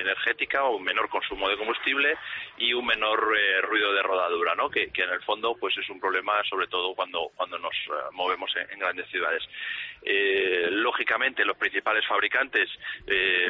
energética 0.00 0.64
o 0.64 0.76
un 0.76 0.85
menor 0.85 1.09
consumo 1.09 1.49
de 1.49 1.57
combustible 1.57 2.17
y 2.59 2.73
un 2.73 2.87
menor 2.87 3.35
eh, 3.37 3.61
ruido 3.62 3.93
de 3.93 4.02
rodadura, 4.02 4.55
¿no? 4.55 4.69
Que, 4.71 4.90
en 4.95 5.11
el 5.11 5.23
fondo 5.23 5.57
pues 5.59 5.76
es 5.78 5.88
un 5.90 6.00
problema 6.00 6.43
sobre 6.49 6.67
todo 6.67 6.95
cuando, 6.95 7.31
cuando 7.37 7.59
nos 7.59 7.73
eh, 7.73 7.93
movemos 8.12 8.50
en, 8.57 8.78
grandes 8.78 9.09
ciudades. 9.09 9.43
Eh, 10.02 10.69
lógicamente 10.71 11.45
los 11.45 11.57
principales 11.57 12.07
fabricantes 12.07 12.69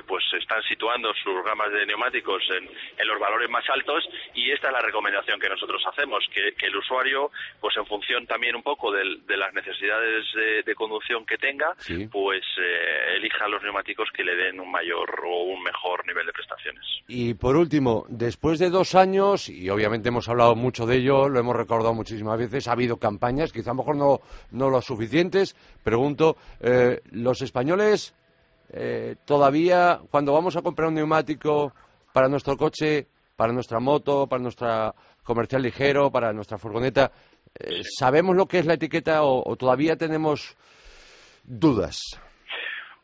pues 0.07 0.25
están 0.33 0.63
situando 0.63 1.13
sus 1.15 1.45
gamas 1.45 1.71
de 1.73 1.85
neumáticos 1.85 2.43
en, 2.51 3.07
los 3.07 3.19
valores 3.19 3.49
más 3.51 3.69
altos 3.71 4.09
y 4.35 4.51
esta 4.51 4.69
es 4.69 4.73
la 4.73 4.81
recomendación 4.81 5.39
que 5.39 5.49
nosotros 5.49 5.83
hacemos, 5.87 6.25
que, 6.33 6.55
el 6.67 6.77
usuario 6.77 7.31
pues 7.61 7.77
en 7.77 7.87
función 7.87 8.27
también 8.27 8.57
un 8.57 8.63
poco 8.63 8.93
de, 8.93 9.05
las 9.37 9.53
necesidades 9.55 10.25
de, 10.65 10.75
conducción 10.75 11.27
que 11.27 11.39
tenga, 11.39 11.75
pues 12.11 12.45
elija 13.17 13.49
los 13.49 13.63
neumáticos 13.63 14.11
que 14.13 14.25
le 14.25 14.37
den 14.37 14.61
un 14.61 14.71
mayor 14.71 15.23
o 15.25 15.43
un 15.43 15.63
mejor 15.63 15.88
nivel 16.07 16.27
de 16.27 16.33
prestaciones. 16.33 16.85
Y 17.07 17.35
por 17.35 17.57
último, 17.57 18.05
después 18.09 18.59
de 18.59 18.71
dos 18.71 18.95
años, 18.95 19.49
y 19.49 19.69
obviamente 19.71 20.09
hemos 20.09 20.29
hablado 20.29 20.55
mucho 20.55 20.87
de 20.87 20.97
ello, 20.97 21.29
lo 21.29 21.41
hemos 21.41 21.57
recordado 21.57 21.95
muchísimas 21.95 22.39
veces, 22.39 22.69
ha 22.69 22.73
habido 22.73 22.97
campañas, 22.97 23.53
quizá 23.53 23.71
a 23.71 23.75
lo 23.75 23.79
mejor 23.79 23.97
no, 23.97 24.21
no 24.51 24.71
lo 24.71 24.81
suficientes. 24.83 25.57
Pregunto, 25.83 26.37
eh, 26.61 27.01
¿los 27.11 27.43
españoles 27.43 28.15
eh, 28.71 29.17
todavía, 29.25 30.01
cuando 30.11 30.33
vamos 30.33 30.57
a 30.57 30.63
comprar 30.63 30.89
un 30.89 30.95
neumático 30.95 31.73
para 32.13 32.29
nuestro 32.29 32.57
coche, 32.57 33.07
para 33.37 33.53
nuestra 33.53 33.81
moto, 33.81 34.27
para 34.27 34.43
nuestra 34.43 34.95
comercial 35.23 35.63
ligero, 35.63 36.11
para 36.11 36.33
nuestra 36.33 36.59
furgoneta, 36.59 37.13
eh, 37.59 37.83
¿sabemos 37.85 38.37
lo 38.37 38.47
que 38.47 38.59
es 38.59 38.67
la 38.67 38.75
etiqueta 38.75 39.23
o 39.23 39.57
todavía 39.57 39.97
tenemos 39.97 40.57
dudas? 41.45 42.21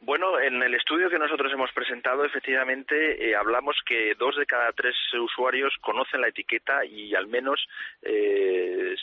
Bueno, 0.05 0.39
en 0.39 0.63
el 0.63 0.75
estudio 0.75 1.09
que 1.09 1.19
nosotros 1.19 1.51
hemos 1.51 1.73
presentado, 1.73 2.27
efectivamente, 2.27 3.27
eh, 3.27 3.35
hablamos 3.35 3.75
que 3.87 4.15
dos 4.17 4.37
de 4.37 4.45
cada 4.45 4.71
tres 4.73 4.95
usuarios 5.15 5.75
conocen 5.81 6.21
la 6.21 6.29
etiqueta 6.29 6.85
y 6.85 7.15
al 7.15 7.27
menos 7.27 7.67
eh, 8.03 8.95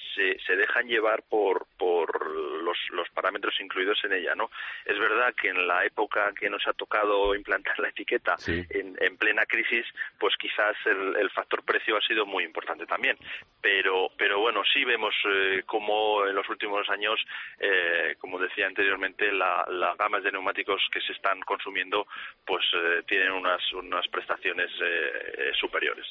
se, 0.45 0.55
dejan 0.55 0.87
llevar 0.87 1.23
por, 1.23 1.65
por 1.79 2.29
los, 2.61 2.77
los, 2.91 3.09
parámetros 3.09 3.55
incluidos 3.59 3.97
en 4.03 4.13
ella, 4.13 4.35
¿no? 4.35 4.51
Es 4.85 4.99
verdad 4.99 5.33
que 5.33 5.49
en 5.49 5.67
la 5.67 5.83
época 5.85 6.31
que 6.39 6.51
nos 6.51 6.67
ha 6.67 6.73
tocado 6.73 7.33
implantar 7.33 7.79
la 7.79 7.89
etiqueta, 7.89 8.35
en, 8.45 8.95
en, 8.99 9.17
plena 9.17 9.45
crisis, 9.47 9.85
pues 10.19 10.35
quizás 10.37 10.75
el, 10.85 11.29
factor 11.31 11.63
precio 11.63 11.97
ha 11.97 12.01
sido 12.01 12.27
muy 12.27 12.43
importante 12.43 12.85
también. 12.85 13.17
Pero, 13.59 14.11
pero 14.17 14.39
bueno, 14.39 14.61
sí 14.71 14.83
vemos 14.83 15.15
eh, 15.25 15.63
como 15.65 16.27
en 16.27 16.35
los 16.35 16.47
últimos 16.49 16.87
años, 16.89 17.19
eh, 17.59 18.15
como 18.19 18.37
decía 18.37 18.67
anteriormente, 18.67 19.31
las 19.31 19.97
gamas 19.97 20.23
de 20.23 20.31
neumáticos 20.31 20.90
que 20.91 20.99
se 21.01 21.13
están 21.13 21.39
consumiendo 21.41 22.05
pues 22.45 22.63
eh, 22.75 23.03
tienen 23.07 23.31
unas, 23.31 23.61
unas 23.73 24.07
prestaciones 24.09 24.69
eh, 24.81 25.33
eh, 25.37 25.51
superiores. 25.59 26.05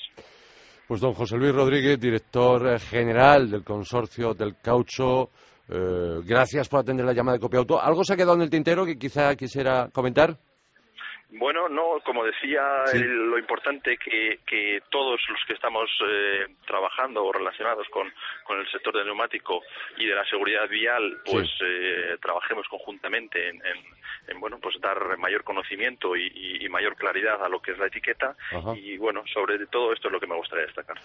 Pues 0.89 1.01
don 1.01 1.13
José 1.13 1.37
Luis 1.37 1.55
Rodríguez, 1.55 2.01
director 2.01 2.81
general 2.81 3.51
del 3.51 3.63
consorcio 3.63 4.35
del 4.35 4.57
caucho, 4.61 5.31
gracias 5.69 6.69
por 6.69 6.81
atender 6.81 7.07
la 7.07 7.13
llamada 7.13 7.37
de 7.37 7.41
Copia 7.41 7.61
Auto. 7.61 7.81
¿Algo 7.81 8.03
se 8.03 8.15
ha 8.15 8.17
quedado 8.17 8.35
en 8.35 8.43
el 8.43 8.51
tintero 8.51 8.85
que 8.85 8.99
quizá 8.99 9.37
quisiera 9.37 9.89
comentar? 9.93 10.37
Bueno, 11.33 11.69
no, 11.69 12.01
como 12.05 12.25
decía, 12.25 12.61
lo 12.93 13.39
importante 13.39 13.97
que, 13.97 14.41
que 14.45 14.81
todos 14.91 15.21
los 15.29 15.39
que 15.47 15.53
estamos 15.53 15.89
eh, 16.05 16.47
trabajando 16.67 17.25
o 17.25 17.33
relacionados 17.33 17.87
con, 17.91 18.13
con 18.45 18.59
el 18.59 18.69
sector 18.69 18.93
del 18.97 19.07
neumático 19.07 19.63
y 19.97 20.07
de 20.07 20.15
la 20.15 20.25
seguridad 20.25 20.69
vial, 20.69 21.19
pues 21.25 21.49
eh, 21.65 22.17
trabajemos 22.21 22.67
conjuntamente 22.69 23.49
en, 23.49 23.61
en, 24.27 24.41
bueno, 24.41 24.59
pues 24.61 24.81
dar 24.81 25.17
mayor 25.19 25.45
conocimiento 25.45 26.17
y, 26.17 26.69
mayor 26.69 26.95
claridad 26.95 27.45
a 27.45 27.49
lo 27.49 27.61
que 27.61 27.73
es 27.73 27.79
la 27.79 27.87
etiqueta 27.87 28.37
y 28.77 28.97
bueno, 28.97 29.25
sobre 29.35 29.67
todo 29.67 29.93
esto 29.93 30.07
es 30.07 30.13
lo 30.13 30.21
que 30.21 30.27
me 30.29 30.37
gustaría 30.37 30.67
destacar. 30.67 30.97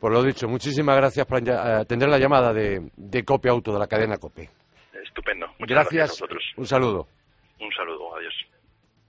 Por 0.00 0.12
lo 0.12 0.22
dicho, 0.22 0.48
muchísimas 0.48 0.96
gracias 0.96 1.26
por 1.26 1.42
atender 1.46 2.08
la 2.08 2.18
llamada 2.18 2.54
de, 2.54 2.90
de 2.96 3.22
Cope 3.22 3.50
Auto, 3.50 3.72
de 3.74 3.78
la 3.78 3.86
cadena 3.86 4.16
Cope. 4.16 4.48
Estupendo. 4.94 5.46
Muchas 5.58 5.68
gracias. 5.68 5.94
gracias 5.94 6.22
a 6.22 6.24
vosotros. 6.24 6.52
Un 6.56 6.66
saludo. 6.66 7.06
Un 7.60 7.72
saludo. 7.72 8.16
Adiós. 8.16 8.49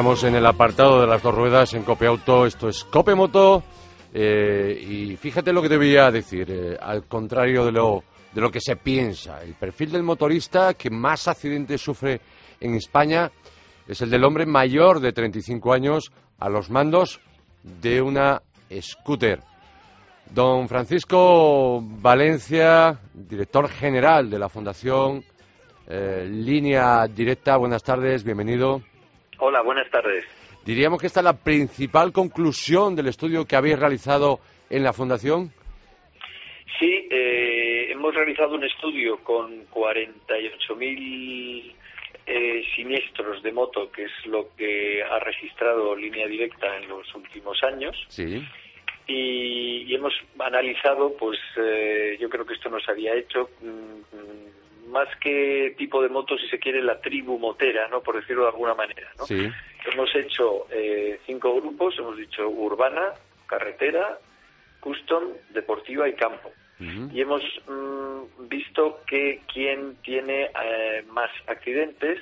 Entramos 0.00 0.24
en 0.24 0.34
el 0.34 0.46
apartado 0.46 1.02
de 1.02 1.06
las 1.06 1.22
dos 1.22 1.34
ruedas 1.34 1.74
en 1.74 1.82
Cope 1.82 2.06
Auto. 2.06 2.46
Esto 2.46 2.70
es 2.70 2.84
Cope 2.84 3.14
Moto. 3.14 3.62
Eh, 4.14 4.82
y 4.88 5.14
fíjate 5.16 5.52
lo 5.52 5.60
que 5.60 5.68
te 5.68 5.76
voy 5.76 5.94
a 5.98 6.10
decir, 6.10 6.50
eh, 6.50 6.78
al 6.80 7.04
contrario 7.04 7.66
de 7.66 7.72
lo, 7.72 8.02
de 8.32 8.40
lo 8.40 8.50
que 8.50 8.62
se 8.62 8.76
piensa. 8.76 9.42
El 9.42 9.52
perfil 9.56 9.92
del 9.92 10.02
motorista 10.02 10.72
que 10.72 10.88
más 10.88 11.28
accidentes 11.28 11.82
sufre 11.82 12.18
en 12.60 12.76
España 12.76 13.30
es 13.86 14.00
el 14.00 14.08
del 14.08 14.24
hombre 14.24 14.46
mayor 14.46 15.00
de 15.00 15.12
35 15.12 15.70
años 15.70 16.10
a 16.38 16.48
los 16.48 16.70
mandos 16.70 17.20
de 17.62 18.00
una 18.00 18.40
scooter. 18.80 19.42
Don 20.30 20.66
Francisco 20.66 21.78
Valencia, 21.82 22.98
director 23.12 23.68
general 23.68 24.30
de 24.30 24.38
la 24.38 24.48
Fundación 24.48 25.22
eh, 25.86 26.26
Línea 26.26 27.06
Directa, 27.06 27.58
buenas 27.58 27.82
tardes, 27.82 28.24
bienvenido. 28.24 28.80
Hola, 29.42 29.62
buenas 29.62 29.90
tardes. 29.90 30.22
Diríamos 30.66 31.00
que 31.00 31.06
esta 31.06 31.20
es 31.20 31.24
la 31.24 31.42
principal 31.42 32.12
conclusión 32.12 32.94
del 32.94 33.08
estudio 33.08 33.46
que 33.46 33.56
habéis 33.56 33.78
realizado 33.78 34.38
en 34.68 34.84
la 34.84 34.92
Fundación. 34.92 35.50
Sí, 36.78 37.08
eh, 37.10 37.90
hemos 37.90 38.14
realizado 38.14 38.54
un 38.54 38.64
estudio 38.64 39.16
con 39.24 39.66
48.000 39.70 41.74
eh, 42.26 42.64
siniestros 42.76 43.42
de 43.42 43.52
moto, 43.52 43.90
que 43.90 44.04
es 44.04 44.12
lo 44.26 44.54
que 44.56 45.02
ha 45.02 45.18
registrado 45.20 45.96
línea 45.96 46.26
directa 46.26 46.76
en 46.76 46.88
los 46.88 47.14
últimos 47.14 47.62
años. 47.62 47.96
Sí. 48.08 48.46
Y, 49.06 49.94
hemos 49.94 50.12
analizado, 50.38 51.14
pues 51.18 51.38
eh, 51.56 52.18
yo 52.20 52.28
creo 52.28 52.44
que 52.44 52.52
esto 52.54 52.68
nos 52.68 52.86
había 52.90 53.14
hecho. 53.14 53.48
Mm, 53.62 54.59
más 54.88 55.08
que 55.16 55.74
tipo 55.76 56.02
de 56.02 56.08
moto, 56.08 56.36
si 56.38 56.48
se 56.48 56.58
quiere, 56.58 56.82
la 56.82 57.00
tribu 57.00 57.38
motera, 57.38 57.88
¿no? 57.88 58.00
Por 58.00 58.16
decirlo 58.16 58.42
de 58.42 58.48
alguna 58.48 58.74
manera, 58.74 59.08
¿no? 59.18 59.26
Sí. 59.26 59.48
Hemos 59.92 60.14
hecho 60.14 60.66
eh, 60.70 61.20
cinco 61.26 61.54
grupos, 61.60 61.94
hemos 61.98 62.16
dicho 62.16 62.48
urbana, 62.48 63.12
carretera, 63.46 64.18
custom, 64.80 65.24
deportiva 65.50 66.08
y 66.08 66.14
campo. 66.14 66.50
Y 67.12 67.20
hemos 67.20 67.42
mm, 67.68 68.48
visto 68.48 69.00
que 69.06 69.42
quién 69.52 69.96
tiene 69.96 70.44
eh, 70.44 71.04
más 71.10 71.30
accidentes 71.46 72.18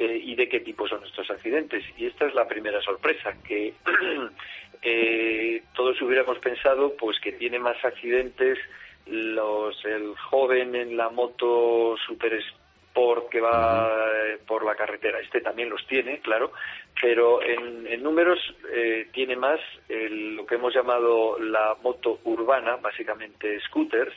eh, 0.00 0.20
y 0.20 0.34
de 0.34 0.48
qué 0.48 0.58
tipo 0.58 0.88
son 0.88 1.04
estos 1.04 1.30
accidentes. 1.30 1.84
Y 1.96 2.06
esta 2.06 2.26
es 2.26 2.34
la 2.34 2.48
primera 2.48 2.82
sorpresa, 2.82 3.32
que 3.46 3.72
todos 5.76 6.02
hubiéramos 6.02 6.40
pensado 6.40 6.96
pues 6.96 7.20
que 7.20 7.30
tiene 7.30 7.60
más 7.60 7.76
accidentes 7.84 8.58
los 9.06 9.84
el 9.84 10.14
joven 10.16 10.74
en 10.74 10.96
la 10.96 11.10
moto 11.10 11.96
super 12.06 12.32
sport 12.34 13.28
que 13.28 13.40
va 13.40 14.08
eh, 14.14 14.38
por 14.46 14.64
la 14.64 14.74
carretera 14.74 15.20
este 15.20 15.40
también 15.40 15.68
los 15.68 15.86
tiene 15.86 16.20
claro 16.20 16.52
pero 17.00 17.42
en, 17.42 18.02
números 18.02 18.38
eh, 18.72 19.08
tiene 19.12 19.36
más 19.36 19.60
lo 19.88 20.46
que 20.46 20.54
hemos 20.54 20.74
llamado 20.74 21.38
la 21.38 21.76
moto 21.82 22.20
urbana 22.24 22.76
básicamente 22.76 23.60
scooters 23.60 24.14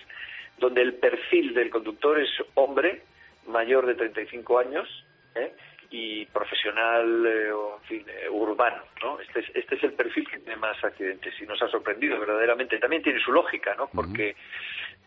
donde 0.57 0.81
el 0.81 0.93
perfil 0.93 1.53
del 1.53 1.69
conductor 1.69 2.19
es 2.19 2.29
hombre 2.55 3.01
mayor 3.47 3.85
de 3.85 3.95
35 3.95 4.59
años 4.59 4.87
¿eh? 5.35 5.53
y 5.89 6.25
profesional 6.25 7.25
o 7.53 7.79
en 7.81 7.87
fin, 7.87 8.05
urbano, 8.31 8.83
¿no? 9.01 9.19
Este 9.19 9.39
es, 9.39 9.45
este 9.55 9.75
es 9.75 9.83
el 9.83 9.93
perfil 9.93 10.27
que 10.29 10.39
tiene 10.39 10.57
más 10.57 10.81
accidentes 10.83 11.33
y 11.41 11.45
nos 11.45 11.61
ha 11.61 11.69
sorprendido 11.69 12.19
verdaderamente. 12.19 12.77
También 12.77 13.01
tiene 13.01 13.19
su 13.19 13.31
lógica, 13.31 13.73
¿no? 13.75 13.87
Porque 13.87 14.35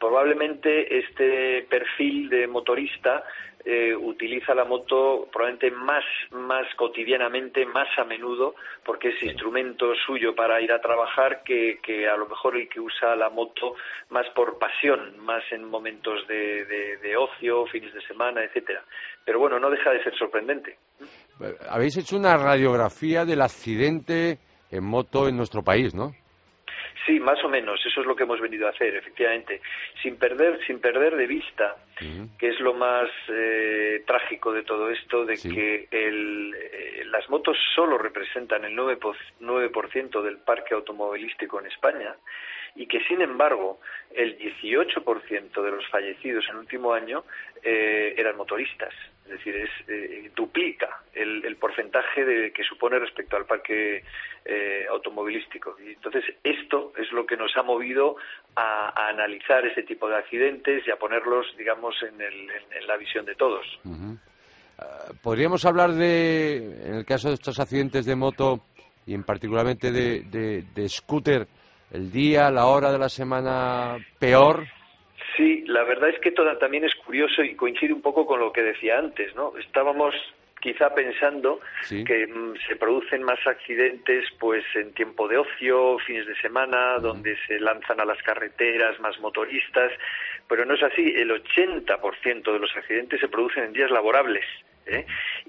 probablemente 0.01 0.99
este 0.99 1.63
perfil 1.69 2.31
de 2.31 2.47
motorista 2.47 3.23
eh, 3.63 3.95
utiliza 3.95 4.55
la 4.55 4.65
moto 4.65 5.29
probablemente 5.31 5.71
más, 5.71 6.03
más 6.31 6.67
cotidianamente, 6.77 7.67
más 7.67 7.89
a 7.99 8.05
menudo, 8.05 8.55
porque 8.85 9.11
es 9.11 9.23
instrumento 9.23 9.93
suyo 10.07 10.35
para 10.35 10.63
ir 10.63 10.73
a 10.73 10.81
trabajar 10.81 11.43
que, 11.45 11.79
que 11.83 12.09
a 12.09 12.17
lo 12.17 12.27
mejor 12.27 12.57
el 12.57 12.71
que 12.71 12.81
usa 12.81 13.15
la 13.17 13.29
moto 13.29 13.75
más 14.09 14.27
por 14.31 14.59
pasión, 14.59 15.19
más 15.19 15.43
en 15.51 15.65
momentos 15.65 16.27
de, 16.27 16.65
de, 16.65 16.97
de 16.97 17.17
ocio, 17.19 17.67
fines 17.67 17.93
de 17.93 18.01
semana, 18.07 18.43
etcétera. 18.43 18.83
Pero 19.27 19.39
bueno, 19.39 19.61
no 19.61 19.69
deja 19.69 19.91
de 19.91 20.03
ser 20.03 20.17
sorprendente. 20.17 20.79
Habéis 21.69 21.99
hecho 21.99 22.17
una 22.17 22.39
radiografía 22.39 23.27
del 23.27 23.43
accidente 23.43 24.39
en 24.71 24.85
moto 24.85 25.29
en 25.29 25.37
nuestro 25.37 25.63
país, 25.63 25.95
¿no? 25.95 26.13
Sí, 27.07 27.19
más 27.19 27.43
o 27.45 27.49
menos, 27.49 27.85
eso 27.85 28.01
es 28.01 28.07
lo 28.07 28.15
que 28.15 28.25
hemos 28.25 28.41
venido 28.41 28.67
a 28.67 28.71
hacer, 28.71 28.95
efectivamente, 28.95 29.63
sin 30.03 30.17
perder, 30.17 30.61
sin 30.67 30.81
perder 30.81 31.17
de 31.17 31.27
vista, 31.27 31.77
que 32.39 32.49
es 32.49 32.61
lo 32.61 32.75
más 32.75 33.09
eh, 33.29 34.03
trágico 34.07 34.53
de 34.53 34.63
todo 34.63 34.91
esto, 34.91 35.25
de 35.25 35.37
que 35.37 35.89
el, 35.91 36.55
eh, 36.55 37.03
las 37.07 37.29
motos 37.31 37.57
solo 37.75 37.97
representan 37.97 38.65
el 38.65 38.77
9%, 38.77 39.15
9 39.41 39.71
del 40.23 40.39
parque 40.39 40.75
automovilístico 40.75 41.61
en 41.61 41.67
España 41.67 42.15
y 42.75 42.87
que, 42.87 43.01
sin 43.05 43.21
embargo, 43.21 43.81
el 44.15 44.39
18% 44.39 45.63
de 45.63 45.71
los 45.71 45.87
fallecidos 45.89 46.45
en 46.47 46.53
el 46.53 46.57
último 46.59 46.93
año 46.93 47.25
eh, 47.63 48.15
eran 48.17 48.37
motoristas. 48.37 48.95
Es 49.31 49.39
decir, 49.39 49.55
es, 49.55 49.71
eh, 49.89 50.31
duplica 50.35 51.03
el, 51.15 51.45
el, 51.45 51.55
porcentaje 51.55 52.25
de, 52.25 52.51
que 52.51 52.65
supone 52.65 52.99
respecto 52.99 53.37
al 53.37 53.47
parque 53.47 54.03
eh, 54.45 54.87
automovilístico. 54.91 55.77
Y 55.85 55.93
entonces, 55.93 56.25
esto 56.43 56.93
es 56.99 57.13
lo 57.13 57.25
que 57.25 57.37
nos 57.37 57.57
ha 57.57 57.63
movido 57.63 58.17
a, 58.57 59.09
analizar 59.09 59.65
ese 59.65 59.85
tipo 59.85 60.09
de 60.09 60.17
accidentes 60.17 60.85
y 60.85 60.91
a 60.91 60.97
ponerlos, 60.97 61.47
digamos, 61.57 61.95
en, 62.03 62.21
el, 62.21 62.51
en, 62.51 62.87
la 62.89 62.97
visión 62.97 63.25
de 63.25 63.37
todos. 63.37 63.65
Ah, 64.79 65.13
¿Podríamos 65.23 65.65
hablar 65.65 65.93
de, 65.93 66.57
en 66.87 66.95
el 66.97 67.05
caso 67.05 67.29
de 67.29 67.35
estos 67.35 67.61
accidentes 67.61 68.07
de 68.07 68.17
moto 68.17 68.65
y 69.07 69.15
en 69.15 69.23
particularmente 69.23 69.93
de, 69.93 70.65
de 70.75 70.89
scooter, 70.89 71.47
el 71.93 72.11
día, 72.11 72.51
la 72.51 72.67
hora 72.67 72.91
de 72.91 72.99
la 72.99 73.09
semana 73.09 73.97
peor? 74.19 74.67
Sí, 75.37 75.65
la 75.67 75.85
verdad 75.85 76.11
es 76.11 76.19
que 76.21 76.33
todo, 76.33 76.57
también 76.59 76.85
es 76.85 76.95
curioso 76.95 77.43
y 77.43 77.55
coincide 77.55 77.93
un 77.93 78.03
poco 78.03 78.27
con 78.27 78.41
lo 78.41 78.53
que 78.53 78.63
decía 78.63 78.99
antes, 78.99 79.35
¿no? 79.35 79.57
Estábamos 79.59 80.15
quizá 80.61 80.95
pensando 80.95 81.61
que 81.89 82.27
mm, 82.27 82.55
se 82.69 82.77
producen 82.77 83.23
más 83.23 83.39
accidentes 83.47 84.27
pues 84.39 84.65
en 84.75 84.93
tiempo 84.93 85.27
de 85.27 85.39
ocio, 85.39 85.99
fines 86.01 86.27
de 86.27 86.37
semana, 86.37 86.99
donde 86.99 87.37
se 87.47 87.59
lanzan 87.59 88.01
a 88.01 88.05
las 88.05 88.23
carreteras 88.23 89.01
más 89.01 89.19
motoristas, 89.21 89.93
pero 90.49 90.65
no 90.65 90.75
es 90.75 90.83
así, 90.83 91.15
el 91.17 91.31
80% 91.31 92.53
de 92.53 92.59
los 92.59 92.77
accidentes 92.77 93.21
se 93.21 93.29
producen 93.29 93.65
en 93.65 93.73
días 93.73 93.91
laborables. 93.91 94.45
¿eh? 94.87 95.07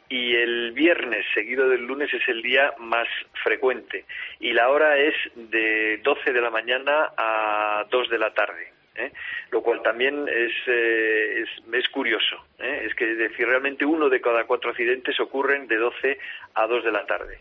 y 0.10 0.36
el 0.36 0.74
viernes 0.74 1.26
seguido 1.34 1.70
del 1.70 1.86
lunes 1.86 2.13
es 2.13 2.28
el 2.28 2.41
día 2.41 2.74
más 2.78 3.08
frecuente 3.44 4.06
y 4.41 4.52
la 4.52 4.70
hora 4.70 4.98
es 4.98 5.15
de 5.36 6.00
12 6.04 6.34
de 6.34 6.41
la 6.41 6.50
mañana 6.50 7.12
a 7.17 7.86
2 7.89 8.10
de 8.10 8.20
la 8.20 8.34
tarde. 8.34 8.74
¿Eh? 8.95 9.12
lo 9.51 9.62
cual 9.62 9.82
también 9.82 10.27
es, 10.27 10.51
eh, 10.67 11.43
es, 11.73 11.89
curioso. 11.89 12.45
¿eh? 12.60 12.84
Es 12.88 12.95
que 12.95 13.06
decir, 13.06 13.47
realmente 13.47 13.86
uno 13.86 14.10
de 14.10 14.21
cada 14.21 14.45
cuatro 14.45 14.71
accidentes 14.71 15.19
ocurren 15.19 15.67
de 15.67 15.77
12 15.77 16.19
a 16.56 16.67
2 16.67 16.84
de 16.84 16.91
la 16.91 17.06
tarde. 17.06 17.39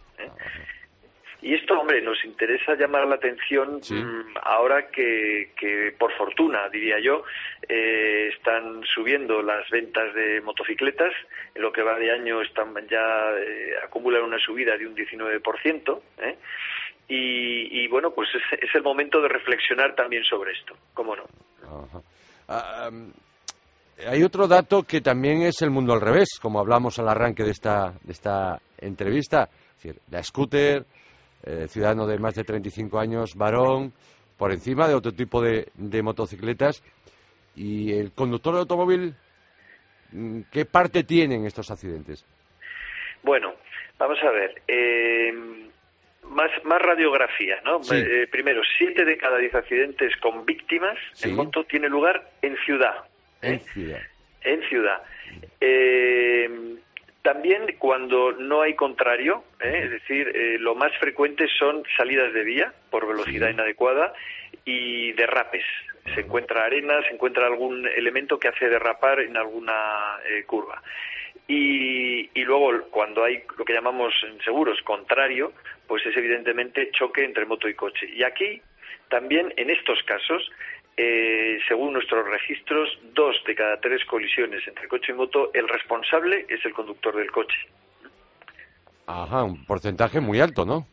Y 1.43 1.55
esto, 1.55 1.81
hombre, 1.81 2.03
nos 2.03 2.23
interesa 2.25 2.75
llamar 2.75 3.07
la 3.07 3.15
atención 3.15 3.81
mm, 3.89 4.37
ahora 4.43 4.89
que, 4.89 5.53
que, 5.57 5.95
por 5.99 6.13
fortuna, 6.13 6.69
diría 6.69 6.99
yo, 7.01 7.25
eh, 7.67 8.31
están 8.37 8.83
subiendo 8.85 9.41
las 9.41 9.69
ventas 9.71 10.13
de 10.15 10.43
motocicletas. 10.43 11.13
En 11.55 11.63
lo 11.63 11.73
que 11.73 11.83
va 11.83 11.99
de 11.99 12.11
año 12.11 12.43
están 12.43 12.75
ya 12.89 13.33
eh, 13.39 13.75
acumulan 13.83 14.23
una 14.23 14.39
subida 14.39 14.77
de 14.77 14.87
un 14.87 14.95
19%. 14.95 16.01
¿eh? 16.19 16.37
Y, 17.13 17.83
y, 17.83 17.89
bueno, 17.89 18.13
pues 18.13 18.29
es, 18.37 18.61
es, 18.63 18.73
el 18.73 18.85
momento 18.85 19.21
de 19.21 19.27
reflexionar 19.27 19.97
también 19.97 20.23
sobre 20.23 20.53
esto, 20.53 20.77
¿cómo 20.95 21.17
no? 21.17 21.25
Ah, 22.47 22.89
hay 24.07 24.23
otro 24.23 24.47
dato 24.47 24.85
que 24.85 25.01
también 25.01 25.43
es 25.43 25.61
el 25.63 25.71
mundo 25.71 25.93
al 25.93 26.01
revés, 26.01 26.39
como 26.41 26.61
hablamos 26.61 27.01
al 27.01 27.09
arranque 27.09 27.43
de 27.43 27.51
esta, 27.51 27.95
de 28.05 28.13
esta 28.13 28.61
entrevista. 28.79 29.49
Es 29.77 29.83
decir, 29.83 30.01
la 30.09 30.23
scooter, 30.23 30.85
eh, 31.43 31.67
ciudadano 31.67 32.07
de 32.07 32.19
más 32.19 32.37
de 32.37 32.45
35 32.45 33.01
años, 33.01 33.35
varón, 33.35 33.93
por 34.39 34.53
encima 34.53 34.87
de 34.87 34.95
otro 34.95 35.11
tipo 35.11 35.43
de, 35.43 35.67
de 35.75 36.03
motocicletas. 36.03 36.81
¿Y 37.57 37.93
el 37.93 38.13
conductor 38.13 38.55
de 38.55 38.61
automóvil, 38.61 39.17
mm, 40.13 40.43
qué 40.53 40.65
parte 40.65 41.03
tiene 41.03 41.35
en 41.35 41.47
estos 41.47 41.73
accidentes? 41.73 42.25
Bueno, 43.25 43.55
vamos 43.99 44.19
a 44.23 44.31
ver. 44.31 44.63
Eh, 44.69 45.70
más, 46.29 46.51
más 46.65 46.81
radiografía, 46.81 47.61
¿no? 47.65 47.81
Eh, 47.93 48.27
primero, 48.31 48.63
siete 48.79 49.05
de 49.05 49.17
cada 49.17 49.39
diez 49.39 49.55
accidentes 49.55 50.17
con 50.17 50.45
víctimas 50.45 50.99
en 51.23 51.35
moto 51.35 51.65
tiene 51.65 51.89
lugar 51.89 52.31
en 52.43 52.57
ciudad. 52.65 53.05
En 53.43 53.61
ciudad. 53.61 54.01
En 54.43 54.63
ciudad. 54.69 55.03
Eh, 55.61 56.79
también 57.23 57.77
cuando 57.79 58.33
no 58.33 58.63
hay 58.63 58.75
contrario, 58.75 59.45
¿eh? 59.61 59.83
es 59.85 59.91
decir, 59.91 60.29
eh, 60.29 60.57
lo 60.59 60.75
más 60.75 60.91
frecuente 60.99 61.47
son 61.59 61.83
salidas 61.97 62.33
de 62.33 62.45
vía 62.45 62.73
por 62.91 63.07
velocidad 63.07 63.51
inadecuada 63.51 64.15
y 64.65 65.13
derrapes. 65.13 65.65
Se 66.15 66.23
encuentra 66.23 66.65
arena, 66.65 67.03
se 67.07 67.15
encuentra 67.15 67.47
algún 67.47 67.87
elemento 67.87 68.39
que 68.39 68.49
hace 68.49 68.71
derrapar 68.71 69.21
en 69.21 69.37
alguna 69.37 70.19
eh, 70.27 70.45
curva. 70.45 70.83
Y, 71.47 72.31
y, 72.33 72.45
luego, 72.45 72.71
cuando 72.91 73.25
hay 73.25 73.43
lo 73.59 73.65
que 73.65 73.75
llamamos 73.75 74.15
en 74.25 74.41
seguros 74.41 74.81
contrario, 74.83 75.53
pues 75.91 76.07
es 76.07 76.17
evidentemente 76.17 76.93
choque 76.93 77.25
entre 77.25 77.45
moto 77.47 77.69
y 77.69 77.75
coche. 77.75 78.09
Y 78.15 78.23
aquí, 78.23 78.63
también 79.09 79.53
en 79.57 79.71
estos 79.71 80.01
casos, 80.05 80.49
eh, 80.97 81.59
según 81.67 81.95
nuestros 81.95 82.29
registros, 82.29 82.97
dos 83.13 83.35
de 83.45 83.57
cada 83.57 83.81
tres 83.81 84.05
colisiones 84.05 84.63
entre 84.69 84.87
coche 84.87 85.11
y 85.11 85.17
moto, 85.17 85.51
el 85.53 85.67
responsable 85.67 86.47
es 86.49 86.65
el 86.65 86.73
conductor 86.75 87.17
del 87.17 87.33
coche. 87.33 87.59
Ajá, 89.09 89.43
un 89.43 89.65
porcentaje 89.67 90.21
muy 90.21 90.39
alto, 90.39 90.65
¿no? 90.65 90.87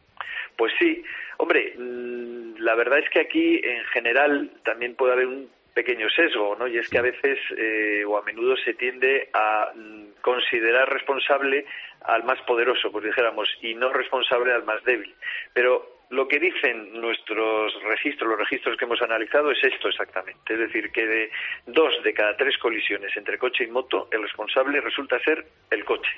Pues 0.55 0.73
sí. 0.79 1.03
Hombre, 1.37 1.75
mm, 1.77 2.55
la 2.57 2.73
verdad 2.73 2.97
es 2.97 3.09
que 3.11 3.19
aquí, 3.19 3.61
en 3.63 3.85
general, 3.93 4.49
también 4.63 4.95
puede 4.95 5.13
haber 5.13 5.27
un 5.27 5.47
pequeño 5.77 6.09
sesgo, 6.09 6.55
¿no? 6.55 6.67
Y 6.67 6.79
es 6.79 6.89
que 6.89 6.97
a 6.97 7.03
veces 7.03 7.37
eh, 7.55 8.03
o 8.03 8.17
a 8.17 8.23
menudo 8.23 8.57
se 8.57 8.73
tiende 8.73 9.29
a 9.31 9.71
mm, 9.75 10.21
considerar 10.23 10.89
responsable 10.89 11.65
al 12.01 12.23
más 12.23 12.41
poderoso, 12.47 12.91
pues 12.91 13.05
dijéramos, 13.05 13.47
y 13.61 13.75
no 13.75 13.93
responsable 13.93 14.53
al 14.53 14.63
más 14.63 14.83
débil. 14.85 15.13
Pero 15.53 15.99
lo 16.09 16.27
que 16.27 16.39
dicen 16.39 16.99
nuestros 16.99 17.73
registros, 17.83 18.31
los 18.31 18.39
registros 18.39 18.75
que 18.75 18.85
hemos 18.85 18.99
analizado, 19.03 19.51
es 19.51 19.59
esto 19.61 19.89
exactamente. 19.89 20.51
Es 20.51 20.59
decir, 20.59 20.89
que 20.91 21.05
de 21.05 21.29
dos 21.67 21.93
de 22.03 22.11
cada 22.11 22.35
tres 22.35 22.57
colisiones 22.57 23.15
entre 23.15 23.37
coche 23.37 23.65
y 23.65 23.67
moto, 23.67 24.07
el 24.11 24.23
responsable 24.23 24.81
resulta 24.81 25.19
ser 25.19 25.45
el 25.69 25.85
coche. 25.85 26.09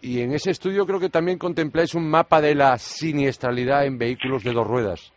Y 0.00 0.20
en 0.20 0.32
ese 0.32 0.52
estudio 0.52 0.86
creo 0.86 1.00
que 1.00 1.08
también 1.08 1.38
contempláis 1.38 1.96
un 1.96 2.08
mapa 2.08 2.40
de 2.40 2.54
la 2.54 2.78
siniestralidad 2.78 3.86
en 3.86 3.98
vehículos 3.98 4.44
de 4.44 4.52
dos 4.52 4.68
ruedas. 4.68 5.13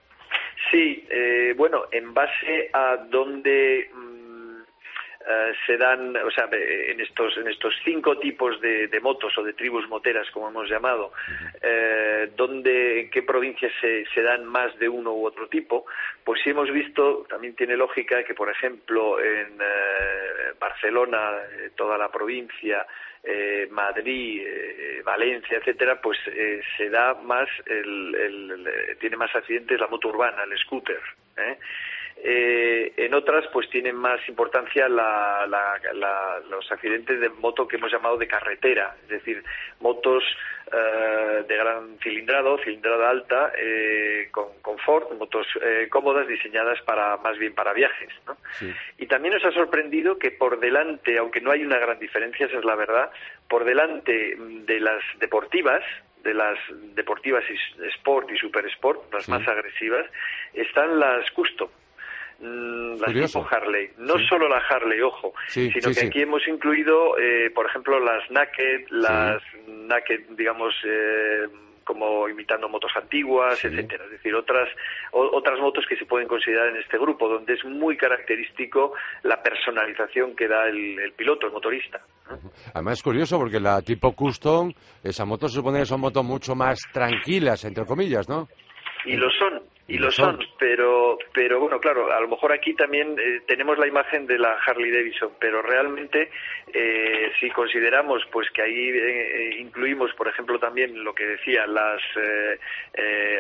Sí, 0.71 1.05
eh, 1.09 1.53
bueno, 1.55 1.85
en 1.91 2.13
base 2.13 2.69
a 2.73 2.97
dónde 3.09 3.89
eh, 5.29 5.53
se 5.65 5.75
dan, 5.75 6.15
o 6.15 6.31
sea, 6.31 6.47
en 6.51 7.01
estos, 7.01 7.35
en 7.37 7.49
estos 7.49 7.73
cinco 7.83 8.17
tipos 8.17 8.61
de, 8.61 8.89
motos 9.01 9.37
o 9.37 9.43
de 9.43 9.51
tribus 9.51 9.85
moteras, 9.89 10.25
como 10.31 10.47
hemos 10.47 10.69
llamado, 10.69 11.11
eh, 11.61 12.31
donde, 12.37 13.01
en 13.01 13.09
qué 13.09 13.23
provincias 13.23 13.73
se, 13.81 14.05
se, 14.13 14.21
dan 14.21 14.45
más 14.45 14.77
de 14.79 14.87
uno 14.87 15.11
u 15.11 15.25
otro 15.25 15.49
tipo, 15.49 15.85
pues 16.23 16.39
sí 16.41 16.51
hemos 16.51 16.71
visto, 16.71 17.25
también 17.29 17.57
tiene 17.57 17.75
lógica 17.75 18.23
que, 18.23 18.33
por 18.35 18.49
ejemplo, 18.49 19.19
en 19.19 19.59
eh, 19.59 20.53
Barcelona, 20.57 21.33
toda 21.75 21.97
la 21.97 22.09
provincia, 22.09 22.87
Madrid, 23.71 24.43
Valencia, 25.03 25.57
etcétera, 25.57 25.99
pues 26.01 26.17
se 26.77 26.89
da 26.89 27.13
más, 27.15 27.47
el, 27.65 28.95
tiene 28.99 29.17
más 29.17 29.35
accidentes 29.35 29.79
la 29.79 29.87
moto 29.87 30.09
urbana, 30.09 30.43
el 30.43 30.57
scooter. 30.59 31.01
¿eh? 31.37 31.57
Eh, 32.23 32.93
en 32.97 33.13
otras, 33.13 33.45
pues 33.53 33.69
tienen 33.69 33.95
más 33.95 34.19
importancia 34.27 34.87
los 34.89 36.71
accidentes 36.71 37.19
de 37.19 37.29
moto 37.29 37.67
que 37.67 37.75
hemos 37.75 37.91
llamado 37.91 38.17
de 38.17 38.27
carretera, 38.27 38.95
es 39.03 39.09
decir, 39.09 39.43
motos 39.79 40.23
eh, 40.71 41.43
de 41.47 41.55
gran 41.55 41.99
cilindrado, 41.99 42.57
cilindrada 42.57 43.11
alta, 43.11 43.51
eh, 43.57 44.29
con 44.31 44.47
confort, 44.61 45.11
motos 45.13 45.45
cómodas 45.89 46.27
diseñadas 46.27 46.81
para 46.81 47.17
más 47.17 47.37
bien 47.37 47.53
para 47.53 47.73
viajes. 47.73 48.09
Y 48.97 49.05
también 49.05 49.35
nos 49.35 49.45
ha 49.45 49.51
sorprendido 49.51 50.17
que 50.17 50.31
por 50.31 50.59
delante, 50.59 51.17
aunque 51.19 51.41
no 51.41 51.51
hay 51.51 51.63
una 51.63 51.77
gran 51.77 51.99
diferencia, 51.99 52.47
esa 52.47 52.57
es 52.57 52.65
la 52.65 52.75
verdad, 52.75 53.11
por 53.47 53.63
delante 53.63 54.35
de 54.37 54.79
las 54.79 55.03
deportivas, 55.19 55.83
de 56.23 56.33
las 56.33 56.57
deportivas 56.95 57.43
Sport 57.99 58.31
y 58.31 58.37
Super 58.37 58.65
Sport, 58.65 59.13
las 59.13 59.29
más 59.29 59.47
agresivas, 59.47 60.05
están 60.53 60.99
las 60.99 61.29
Custom 61.31 61.69
Mm, 62.39 62.99
las 62.99 63.31
tipo 63.31 63.47
Harley. 63.49 63.89
No 63.97 64.15
solo 64.29 64.47
la 64.47 64.57
Harley, 64.57 65.01
ojo, 65.01 65.33
sino 65.47 65.91
que 65.91 66.05
aquí 66.05 66.21
hemos 66.21 66.47
incluido, 66.47 67.17
eh, 67.17 67.49
por 67.53 67.65
ejemplo, 67.65 67.99
las 67.99 68.29
Naked, 68.29 68.87
las 68.91 69.41
Naked, 69.67 70.21
digamos, 70.37 70.73
eh, 70.85 71.47
como 71.83 72.27
imitando 72.27 72.67
motos 72.67 72.91
antiguas, 72.95 73.63
etcétera. 73.63 74.03
Es 74.05 74.11
decir, 74.11 74.35
otras 74.35 74.69
otras 75.11 75.59
motos 75.59 75.85
que 75.87 75.95
se 75.95 76.05
pueden 76.05 76.27
considerar 76.27 76.67
en 76.67 76.75
este 76.75 76.97
grupo, 76.97 77.29
donde 77.29 77.53
es 77.53 77.63
muy 77.63 77.95
característico 77.95 78.93
la 79.23 79.41
personalización 79.41 80.35
que 80.35 80.47
da 80.47 80.67
el, 80.67 81.13
piloto, 81.15 81.47
el 81.47 81.53
motorista. 81.53 82.01
Además 82.73 82.97
es 82.97 83.03
curioso 83.03 83.39
porque 83.39 83.59
la 83.59 83.81
tipo 83.81 84.11
custom, 84.11 84.73
esa 85.01 85.25
moto 85.25 85.47
se 85.47 85.55
supone 85.55 85.79
que 85.79 85.85
son 85.85 86.01
motos 86.01 86.25
mucho 86.25 86.55
más 86.55 86.77
tranquilas, 86.91 87.63
entre 87.63 87.85
comillas, 87.85 88.27
¿no? 88.27 88.47
Y 89.05 89.15
lo 89.15 89.29
son, 89.31 89.61
y 89.89 89.97
lo 89.97 90.11
son, 90.11 90.37
pero, 90.59 91.17
pero 91.33 91.61
bueno, 91.61 91.79
claro, 91.79 92.11
a 92.11 92.19
lo 92.19 92.27
mejor 92.27 92.51
aquí 92.51 92.73
también 92.73 93.15
eh, 93.17 93.41
tenemos 93.47 93.77
la 93.77 93.87
imagen 93.87 94.27
de 94.27 94.37
la 94.37 94.57
Harley 94.65 94.91
Davidson, 94.91 95.31
pero 95.39 95.61
realmente 95.61 96.29
eh, 96.73 97.31
si 97.39 97.49
consideramos 97.51 98.21
pues 98.29 98.49
que 98.51 98.63
ahí 98.63 98.89
eh, 98.89 99.55
incluimos, 99.59 100.13
por 100.15 100.27
ejemplo, 100.27 100.59
también 100.59 101.05
lo 101.05 101.15
que 101.15 101.25
decía, 101.25 101.65
las 101.65 102.01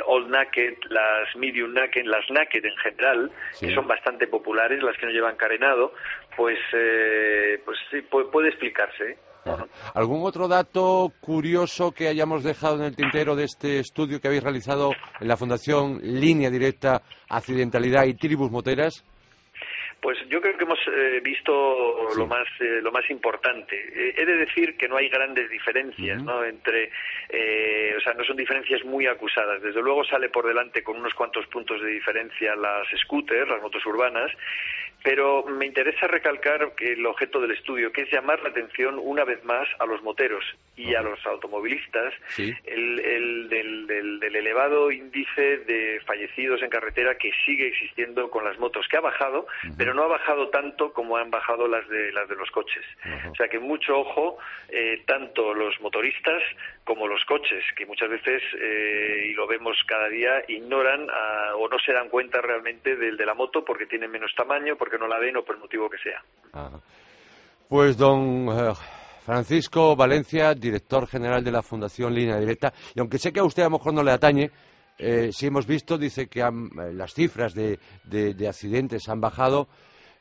Old 0.05 0.29
Naked, 0.29 0.77
las 0.89 1.35
Medium 1.35 1.73
Naked, 1.73 2.05
las 2.05 2.29
Naked 2.29 2.63
en 2.63 2.77
general, 2.77 3.31
que 3.59 3.73
son 3.73 3.85
bastante 3.85 4.27
populares, 4.27 4.81
las 4.81 4.97
que 4.97 5.05
no 5.05 5.11
llevan 5.11 5.35
carenado, 5.35 5.93
pues, 6.37 6.59
pues 6.71 7.77
sí, 7.91 8.01
puede 8.03 8.49
explicarse. 8.49 9.17
¿Algún 9.93 10.25
otro 10.25 10.47
dato 10.47 11.11
curioso 11.19 11.91
que 11.91 12.07
hayamos 12.07 12.43
dejado 12.43 12.77
en 12.77 12.83
el 12.83 12.95
tintero 12.95 13.35
de 13.35 13.45
este 13.45 13.79
estudio 13.79 14.19
que 14.19 14.27
habéis 14.27 14.43
realizado 14.43 14.91
en 15.19 15.27
la 15.27 15.37
Fundación 15.37 15.99
Línea 16.01 16.49
Directa 16.49 17.01
Accidentalidad 17.29 18.05
y 18.05 18.15
Tribus 18.15 18.51
Moteras? 18.51 19.03
Pues 20.01 20.17
yo 20.29 20.39
creo 20.39 20.55
que 20.57 20.63
hemos 20.63 20.79
eh, 20.87 21.19
visto 21.23 21.51
lo 22.15 22.27
más 22.27 22.47
eh, 22.59 22.81
lo 22.81 22.91
más 22.91 23.09
importante. 23.09 23.75
Eh, 23.75 24.13
he 24.15 24.25
de 24.25 24.37
decir 24.37 24.77
que 24.77 24.87
no 24.87 24.95
hay 24.95 25.09
grandes 25.09 25.49
diferencias, 25.49 26.21
¿no? 26.23 26.43
Entre, 26.43 26.91
o 27.97 27.99
sea, 28.01 28.13
no 28.13 28.23
son 28.23 28.37
diferencias 28.37 28.85
muy 28.85 29.07
acusadas. 29.07 29.61
Desde 29.61 29.81
luego 29.81 30.03
sale 30.05 30.29
por 30.29 30.45
delante 30.47 30.83
con 30.83 30.97
unos 30.97 31.13
cuantos 31.15 31.47
puntos 31.47 31.81
de 31.81 31.89
diferencia 31.89 32.55
las 32.55 32.87
scooters, 33.01 33.49
las 33.49 33.61
motos 33.61 33.83
urbanas, 33.87 34.31
pero 35.07 35.45
me 35.45 35.65
interesa 35.65 36.05
recalcar 36.05 36.75
que 36.75 36.91
el 36.91 37.05
objeto 37.05 37.39
del 37.39 37.51
estudio, 37.51 37.93
que 37.93 38.01
es 38.01 38.11
llamar 38.11 38.41
la 38.43 38.49
atención 38.49 38.99
una 39.01 39.23
vez 39.23 39.41
más 39.45 39.65
a 39.79 39.85
los 39.85 40.03
moteros 40.03 40.43
y 40.75 40.95
a 40.95 41.01
los 41.01 41.25
automovilistas, 41.25 42.13
el, 42.37 43.47
del, 43.47 44.35
elevado 44.35 44.91
índice 44.91 45.59
de 45.59 46.01
fallecidos 46.05 46.61
en 46.61 46.69
carretera 46.69 47.17
que 47.17 47.31
sigue 47.45 47.67
existiendo 47.67 48.29
con 48.29 48.43
las 48.43 48.59
motos, 48.59 48.85
que 48.89 48.97
ha 48.97 49.01
bajado, 49.01 49.47
pero 49.77 49.93
no 49.93 50.03
ha 50.03 50.07
bajado 50.07 50.49
tanto 50.49 50.91
como 50.91 51.15
han 51.15 51.31
bajado 51.31 51.69
las 51.69 51.87
de, 51.87 52.11
las 52.11 52.27
de 52.27 52.35
los 52.35 52.51
coches. 52.51 52.83
O 53.31 53.35
sea 53.35 53.47
que 53.47 53.59
mucho 53.59 53.97
ojo, 53.97 54.37
eh, 54.67 55.03
tanto 55.05 55.53
los 55.53 55.79
motoristas 55.79 56.43
como 56.83 57.07
los 57.07 57.23
coches, 57.25 57.63
que 57.75 57.85
muchas 57.85 58.09
veces, 58.09 58.43
eh, 58.59 59.29
y 59.29 59.33
lo 59.33 59.47
vemos 59.47 59.77
cada 59.87 60.09
día, 60.09 60.43
ignoran 60.49 61.07
o 61.55 61.67
no 61.69 61.79
se 61.79 61.93
dan 61.93 62.09
cuenta 62.09 62.41
realmente 62.41 62.95
del 62.97 63.15
de 63.15 63.25
la 63.25 63.33
moto 63.33 63.63
porque 63.63 63.85
tienen 63.85 64.11
menos 64.11 64.33
tamaño, 64.35 64.75
porque 64.75 64.96
no 64.97 65.07
la 65.07 65.19
ven 65.19 65.37
o 65.37 65.43
por 65.43 65.55
el 65.55 65.61
motivo 65.61 65.89
que 65.89 65.97
sea. 65.97 66.79
Pues 67.67 67.97
don 67.97 68.47
eh, 68.49 68.73
Francisco 69.25 69.95
Valencia, 69.95 70.53
director 70.53 71.07
general 71.07 71.43
de 71.43 71.51
la 71.51 71.61
Fundación 71.61 72.13
Línea 72.13 72.39
Directa. 72.39 72.73
Y 72.95 72.99
aunque 72.99 73.17
sé 73.17 73.33
que 73.33 73.41
a 73.41 73.43
usted 73.43 73.63
a 73.63 73.65
lo 73.65 73.77
mejor 73.77 73.93
no 73.93 74.03
le 74.03 74.11
atañe, 74.11 74.51
eh, 74.97 75.31
si 75.31 75.47
hemos 75.47 75.67
visto, 75.67 75.97
dice 75.97 76.27
que 76.27 76.39
eh, 76.39 76.93
las 76.93 77.13
cifras 77.13 77.53
de, 77.53 77.77
de, 78.05 78.47
accidentes 78.47 79.09
han 79.09 79.21
bajado. 79.21 79.67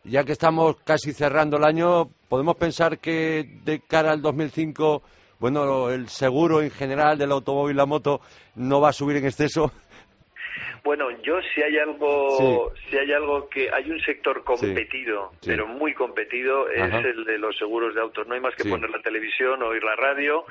Ya 0.04 0.24
que 0.24 0.32
estamos 0.32 0.76
casi 0.84 1.12
cerrando 1.12 1.56
el 1.56 1.64
año, 1.64 2.10
¿podemos 2.28 2.56
pensar 2.56 2.98
que 2.98 3.60
de 3.64 3.80
cara 3.80 4.12
al 4.12 4.22
2005, 4.22 5.02
bueno, 5.40 5.90
el 5.90 6.08
seguro 6.08 6.62
en 6.62 6.70
general 6.70 7.18
del 7.18 7.32
automóvil 7.32 7.76
la 7.76 7.86
moto 7.86 8.20
no 8.54 8.80
va 8.80 8.90
a 8.90 8.92
subir 8.92 9.16
en 9.16 9.26
exceso? 9.26 9.72
Bueno, 10.86 11.10
yo 11.20 11.40
si 11.52 11.60
hay 11.60 11.78
algo, 11.78 12.72
si 12.88 12.96
hay 12.96 13.12
algo 13.12 13.48
que 13.48 13.68
hay 13.72 13.90
un 13.90 14.00
sector 14.02 14.44
competido, 14.44 15.32
pero 15.44 15.66
muy 15.66 15.92
competido, 15.94 16.68
es 16.70 16.94
el 17.04 17.24
de 17.24 17.38
los 17.38 17.58
seguros 17.58 17.92
de 17.96 18.00
autos. 18.00 18.24
No 18.28 18.34
hay 18.34 18.40
más 18.40 18.54
que 18.54 18.68
poner 18.68 18.88
la 18.90 19.02
televisión, 19.02 19.64
oír 19.64 19.82
la 19.82 19.96
radio 19.96 20.44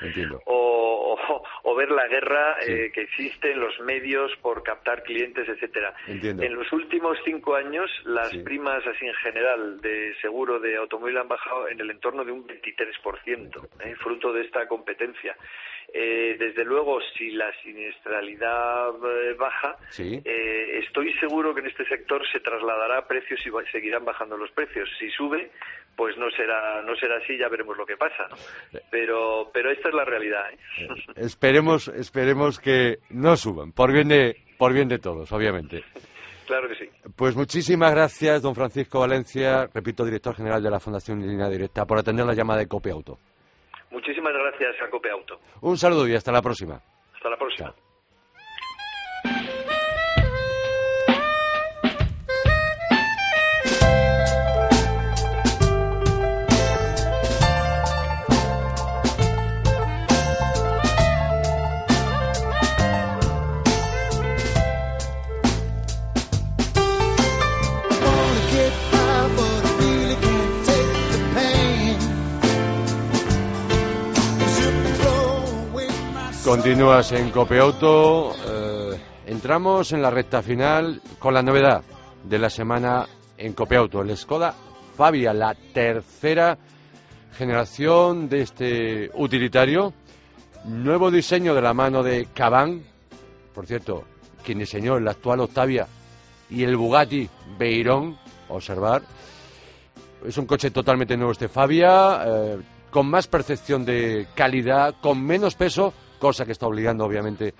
o, 0.43 1.17
o, 1.63 1.75
ver 1.75 1.89
la 1.89 2.05
guerra 2.09 2.57
eh, 2.67 2.91
que 2.93 3.03
existe 3.03 3.53
en 3.53 3.61
los 3.61 3.79
medios 3.79 4.29
por 4.41 4.61
captar 4.61 5.03
clientes, 5.03 5.47
etcétera. 5.47 5.93
En 6.05 6.53
los 6.53 6.69
últimos 6.73 7.17
cinco 7.23 7.55
años, 7.55 7.89
las 8.03 8.35
primas 8.39 8.85
así 8.85 9.05
en 9.05 9.13
general 9.13 9.79
de 9.79 10.15
seguro 10.21 10.59
de 10.59 10.75
automóvil 10.75 11.17
han 11.17 11.29
bajado 11.29 11.69
en 11.69 11.79
el 11.79 11.91
entorno 11.91 12.25
de 12.25 12.33
un 12.33 12.45
23%, 12.45 13.69
¿eh? 13.85 13.95
fruto 13.95 14.33
de 14.33 14.41
esta 14.41 14.67
competencia. 14.67 15.37
Eh, 15.97 16.35
desde 16.37 16.65
luego, 16.65 16.99
si 17.17 17.31
la 17.31 17.49
siniestralidad 17.63 18.89
eh, 18.89 19.33
baja, 19.39 19.77
eh, 19.97 20.79
estoy 20.83 21.13
seguro 21.13 21.55
que 21.55 21.61
en 21.61 21.67
este 21.67 21.85
sector 21.85 22.21
se 22.33 22.41
trasladará 22.41 22.97
a 22.97 23.07
precios 23.07 23.39
y 23.45 23.71
seguirán 23.71 24.03
bajando 24.03 24.35
los 24.35 24.51
precios. 24.51 24.89
Si 24.99 25.09
sube, 25.11 25.51
pues 25.95 26.17
no 26.17 26.29
será 26.31 26.81
no 26.81 26.97
será 26.97 27.15
así, 27.23 27.37
ya 27.37 27.47
veremos 27.47 27.77
lo 27.77 27.85
que 27.85 27.95
pasa. 27.95 28.27
Pero 28.91 29.49
pero 29.53 29.71
esta 29.71 29.87
es 29.87 29.95
la 29.95 30.03
realidad. 30.03 30.43
esperemos 31.15 31.87
esperemos 31.87 32.59
que 32.59 32.97
no 33.11 33.37
suban, 33.37 33.71
por 33.71 33.93
bien 33.93 34.09
de 34.09 34.35
por 34.57 34.73
bien 34.73 34.89
de 34.89 34.99
todos, 34.99 35.31
obviamente. 35.31 35.85
Claro 36.45 36.67
que 36.67 36.75
sí. 36.75 36.89
Pues 37.15 37.37
muchísimas 37.37 37.91
gracias, 37.91 38.41
don 38.41 38.53
Francisco 38.53 38.99
Valencia, 38.99 39.69
repito, 39.73 40.03
director 40.03 40.35
general 40.35 40.61
de 40.61 40.69
la 40.69 40.81
Fundación 40.81 41.25
Línea 41.25 41.47
Directa, 41.47 41.85
por 41.85 41.97
atender 41.97 42.25
la 42.25 42.35
llamada 42.35 42.59
de 42.59 42.67
Cope 42.67 42.91
Auto. 42.91 43.17
Muchísimas 43.95 44.33
gracias 44.33 44.75
a 44.81 44.89
Cope 44.89 45.09
Auto. 45.09 45.39
Un 45.61 45.77
saludo 45.77 46.05
y 46.05 46.15
hasta 46.15 46.29
la 46.29 46.41
próxima. 46.41 46.81
Hasta 47.15 47.29
la 47.29 47.37
próxima. 47.37 47.73
Continúas 76.45 77.11
en 77.11 77.31
Copeauto. 77.31 78.31
Eh, 78.47 78.99
entramos 79.25 79.91
en 79.93 80.03
la 80.03 80.11
recta 80.11 80.43
final 80.43 81.01
con 81.17 81.33
la 81.33 81.41
novedad 81.41 81.81
de 82.23 82.37
la 82.37 82.51
semana 82.51 83.07
en 83.35 83.53
Copeauto. 83.53 84.01
El 84.01 84.15
Skoda 84.15 84.53
Fabia, 84.95 85.33
la 85.33 85.55
tercera 85.55 86.55
generación 87.35 88.29
de 88.29 88.41
este 88.41 89.11
utilitario. 89.15 89.91
Nuevo 90.65 91.09
diseño 91.09 91.55
de 91.55 91.63
la 91.63 91.73
mano 91.73 92.03
de 92.03 92.27
Caban. 92.31 92.83
Por 93.51 93.65
cierto, 93.65 94.03
quien 94.43 94.59
diseñó 94.59 94.97
el 94.97 95.07
actual 95.07 95.39
Octavia 95.39 95.87
y 96.51 96.63
el 96.63 96.77
Bugatti 96.77 97.27
Veyron. 97.57 98.19
Observar. 98.49 99.01
Es 100.23 100.37
un 100.37 100.45
coche 100.45 100.69
totalmente 100.69 101.17
nuevo 101.17 101.31
este 101.31 101.47
Fabia. 101.47 102.21
Eh, 102.23 102.57
con 102.91 103.07
más 103.07 103.25
percepción 103.25 103.83
de 103.83 104.27
calidad, 104.35 104.93
con 105.01 105.21
menos 105.21 105.55
peso 105.55 105.91
cosa 106.25 106.43
que 106.43 106.53
está 106.53 106.65
obligando 106.65 107.05
obviamente 107.05 107.53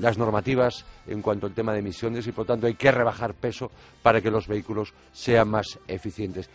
las 0.00 0.18
normativas 0.18 0.84
en 1.06 1.22
cuanto 1.22 1.46
al 1.46 1.54
tema 1.54 1.72
de 1.72 1.78
emisiones 1.78 2.26
y 2.26 2.32
por 2.32 2.44
tanto 2.44 2.66
hay 2.66 2.74
que 2.74 2.90
rebajar 2.90 3.34
peso 3.34 3.70
para 4.02 4.20
que 4.20 4.32
los 4.32 4.48
vehículos 4.48 4.92
sean 5.12 5.48
más 5.48 5.78
eficientes. 5.86 6.50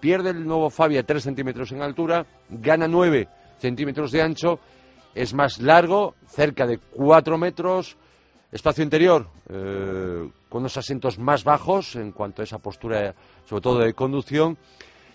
Pierde 0.00 0.30
el 0.30 0.46
nuevo 0.46 0.70
Fabia 0.70 1.02
3 1.02 1.22
centímetros 1.22 1.72
en 1.72 1.82
altura, 1.82 2.24
gana 2.48 2.88
9 2.88 3.28
centímetros 3.58 4.12
de 4.12 4.22
ancho, 4.22 4.60
es 5.14 5.34
más 5.34 5.58
largo, 5.58 6.14
cerca 6.26 6.66
de 6.66 6.78
4 6.78 7.36
metros, 7.36 7.98
espacio 8.50 8.82
interior 8.82 9.28
eh, 9.50 10.26
con 10.48 10.62
unos 10.62 10.78
asientos 10.78 11.18
más 11.18 11.44
bajos 11.44 11.96
en 11.96 12.12
cuanto 12.12 12.40
a 12.40 12.44
esa 12.44 12.56
postura, 12.56 13.14
sobre 13.44 13.60
todo 13.60 13.78
de 13.80 13.92
conducción 13.92 14.56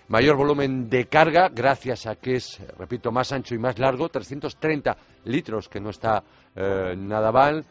mayor 0.10 0.36
volumen 0.36 0.90
de 0.90 1.06
carga, 1.06 1.50
gracias 1.50 2.06
a 2.08 2.16
que 2.16 2.36
es, 2.36 2.60
repito, 2.78 3.12
más 3.12 3.32
ancho 3.32 3.56
y 3.56 3.60
más 3.60 3.80
largo, 3.80 4.10
330 4.10 4.98
litros, 5.26 5.70
que 5.70 5.80
no 5.80 5.92
está 5.92 6.24
eh, 6.56 6.96
nada 6.98 7.32
mal. 7.32 7.66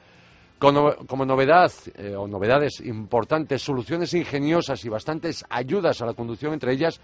Como, 0.58 1.24
novedad, 1.24 1.70
eh, 1.94 2.16
o 2.16 2.26
novedades 2.26 2.80
importantes, 2.80 3.62
soluciones 3.62 4.12
ingeniosas 4.14 4.84
y 4.84 4.88
bastantes 4.88 5.44
ayudas 5.48 6.02
a 6.02 6.06
la 6.06 6.14
conducción, 6.14 6.52
entre 6.52 6.72
ellas 6.72 7.00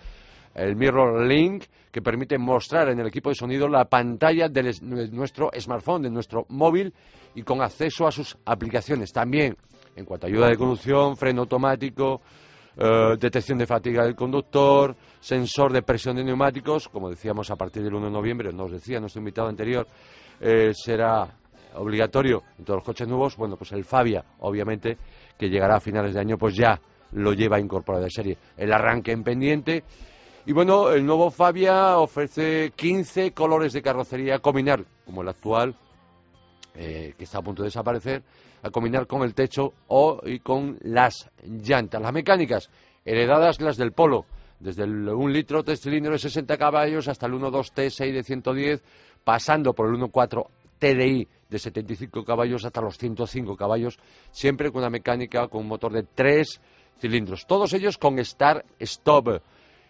el 0.55 0.75
Mirror 0.75 1.25
Link, 1.25 1.64
que 1.90 2.03
permite 2.03 2.37
mostrar 2.37 2.88
en 2.88 2.99
el 2.99 3.07
equipo 3.07 3.29
de 3.29 3.37
sonido 3.37 3.68
la 3.68 3.85
pantalla 3.85 4.49
de 4.49 4.73
nuestro 4.83 5.51
smartphone, 5.57 6.03
de 6.03 6.11
nuestro 6.11 6.47
móvil, 6.49 6.92
y 7.37 7.42
con 7.42 7.61
acceso 7.61 8.07
a 8.07 8.12
sus 8.12 8.37
aplicaciones. 8.44 9.12
También, 9.12 9.57
en 9.94 10.05
cuanto 10.05 10.27
a 10.27 10.31
ayuda 10.31 10.49
de 10.49 10.57
conducción, 10.57 11.16
freno 11.16 11.42
automático, 11.42 12.23
eh, 12.76 13.16
detección 13.18 13.58
de 13.58 13.66
fatiga 13.66 14.04
del 14.04 14.14
conductor, 14.14 14.96
sensor 15.20 15.72
de 15.72 15.82
presión 15.82 16.16
de 16.16 16.24
neumáticos, 16.24 16.88
como 16.88 17.08
decíamos 17.08 17.50
a 17.50 17.56
partir 17.56 17.82
del 17.82 17.94
1 17.94 18.06
de 18.06 18.12
noviembre, 18.12 18.52
nos 18.52 18.70
decía 18.70 19.00
nuestro 19.00 19.20
invitado 19.20 19.48
anterior, 19.48 19.87
eh, 20.40 20.72
será 20.74 21.28
obligatorio 21.74 22.42
en 22.58 22.64
todos 22.64 22.78
los 22.78 22.84
coches 22.84 23.08
nuevos, 23.08 23.37
bueno, 23.37 23.56
pues 23.56 23.72
el 23.72 23.84
Fabia, 23.84 24.24
obviamente, 24.40 24.98
que 25.38 25.48
llegará 25.48 25.76
a 25.76 25.80
finales 25.80 26.14
de 26.14 26.20
año, 26.20 26.37
pues 26.37 26.56
ya 26.56 26.80
lo 27.12 27.32
lleva 27.32 27.60
incorporado 27.60 28.04
de 28.04 28.10
serie. 28.10 28.38
El 28.56 28.72
arranque 28.72 29.12
en 29.12 29.22
pendiente. 29.22 29.84
Y 30.46 30.52
bueno, 30.52 30.90
el 30.90 31.06
nuevo 31.06 31.30
Fabia 31.30 31.96
ofrece 31.96 32.72
15 32.76 33.32
colores 33.32 33.72
de 33.72 33.82
carrocería 33.82 34.40
combinar, 34.40 34.84
como 35.04 35.22
el 35.22 35.28
actual, 35.28 35.74
eh, 36.74 37.14
que 37.16 37.24
está 37.24 37.38
a 37.38 37.42
punto 37.42 37.62
de 37.62 37.68
desaparecer, 37.68 38.22
a 38.62 38.70
combinar 38.70 39.06
con 39.06 39.22
el 39.22 39.34
techo 39.34 39.72
o 39.88 40.20
y 40.24 40.40
con 40.40 40.78
las 40.82 41.30
llantas. 41.44 42.02
Las 42.02 42.12
mecánicas, 42.12 42.70
heredadas 43.04 43.60
las 43.60 43.76
del 43.76 43.92
Polo, 43.92 44.26
desde 44.58 44.84
el 44.84 45.08
1 45.08 45.28
litro 45.28 45.62
tres 45.62 45.80
cilindros 45.80 46.22
de 46.22 46.28
60 46.30 46.56
caballos 46.56 47.08
hasta 47.08 47.26
el 47.26 47.34
1.2 47.34 47.72
T6 47.72 48.12
de 48.12 48.22
110, 48.22 48.82
pasando 49.22 49.72
por 49.72 49.87
el 49.87 50.00
1.4 50.00 50.46
TDI 50.78 51.28
de 51.48 51.58
75 51.58 52.24
caballos 52.24 52.64
hasta 52.64 52.80
los 52.80 52.98
105 52.98 53.56
caballos, 53.56 53.98
siempre 54.30 54.70
con 54.70 54.80
una 54.80 54.90
mecánica 54.90 55.48
con 55.48 55.62
un 55.62 55.68
motor 55.68 55.92
de 55.92 56.02
3 56.02 56.60
cilindros. 56.98 57.46
Todos 57.46 57.72
ellos 57.72 57.98
con 57.98 58.18
Start-Stop 58.18 59.40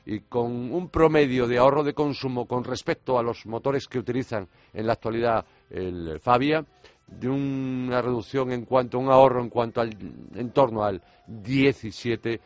y 0.06 0.20
con 0.20 0.72
un 0.72 0.88
promedio 0.88 1.46
de 1.46 1.58
ahorro 1.58 1.82
de 1.82 1.94
consumo 1.94 2.46
con 2.46 2.64
respecto 2.64 3.18
a 3.18 3.22
los 3.22 3.46
motores 3.46 3.86
que 3.86 3.98
utilizan 3.98 4.48
en 4.72 4.86
la 4.86 4.92
actualidad 4.94 5.46
el 5.70 6.18
Fabia 6.20 6.64
de 7.06 7.28
una 7.28 8.00
reducción 8.00 8.52
en 8.52 8.64
cuanto 8.64 8.96
a 8.96 9.00
un 9.00 9.10
ahorro 9.10 9.42
en 9.42 9.50
cuanto 9.50 9.80
al 9.80 9.90
en 10.34 10.50
torno 10.50 10.84
al 10.84 11.02
17%. 11.28 12.40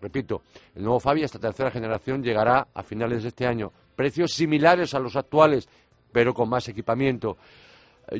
Repito, 0.00 0.42
el 0.74 0.82
nuevo 0.82 1.00
Fabia, 1.00 1.24
esta 1.26 1.38
tercera 1.38 1.70
generación, 1.70 2.22
llegará 2.22 2.68
a 2.72 2.82
finales 2.82 3.22
de 3.22 3.28
este 3.28 3.46
año. 3.46 3.72
Precios 3.94 4.32
similares 4.32 4.94
a 4.94 4.98
los 4.98 5.16
actuales, 5.16 5.68
pero 6.12 6.32
con 6.32 6.48
más 6.48 6.68
equipamiento. 6.68 7.36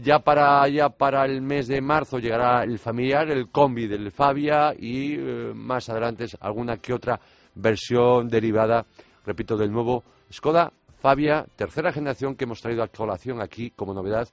Ya 0.03 0.19
para, 0.19 0.67
ya 0.69 0.89
para 0.89 1.25
el 1.25 1.41
mes 1.43 1.69
de 1.69 1.81
marzo 1.81 2.19
llegará 2.19 2.65
el 2.65 2.79
familiar, 2.79 3.31
el 3.31 3.51
combi 3.51 3.87
del 3.87 4.11
Fabia 4.11 4.75
y 4.77 5.15
eh, 5.15 5.53
más 5.55 5.89
adelante 5.89 6.27
alguna 6.41 6.79
que 6.79 6.93
otra 6.93 7.21
versión 7.55 8.29
derivada, 8.29 8.85
repito, 9.25 9.57
del 9.57 9.71
nuevo 9.71 10.03
Skoda 10.33 10.73
Fabia, 10.99 11.47
tercera 11.57 11.93
generación 11.93 12.37
que 12.37 12.45
hemos 12.45 12.61
traído 12.61 12.83
a 12.83 12.89
colación 12.89 13.41
aquí 13.41 13.71
como 13.71 13.95
novedad 13.95 14.29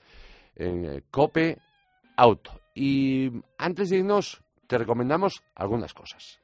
en 0.55 0.85
eh, 0.85 1.03
Cope 1.11 1.57
Auto. 2.15 2.51
Y 2.73 3.31
antes 3.57 3.89
de 3.89 3.97
irnos, 3.97 4.41
te 4.67 4.77
recomendamos 4.77 5.43
algunas 5.55 5.93
cosas. 5.93 6.39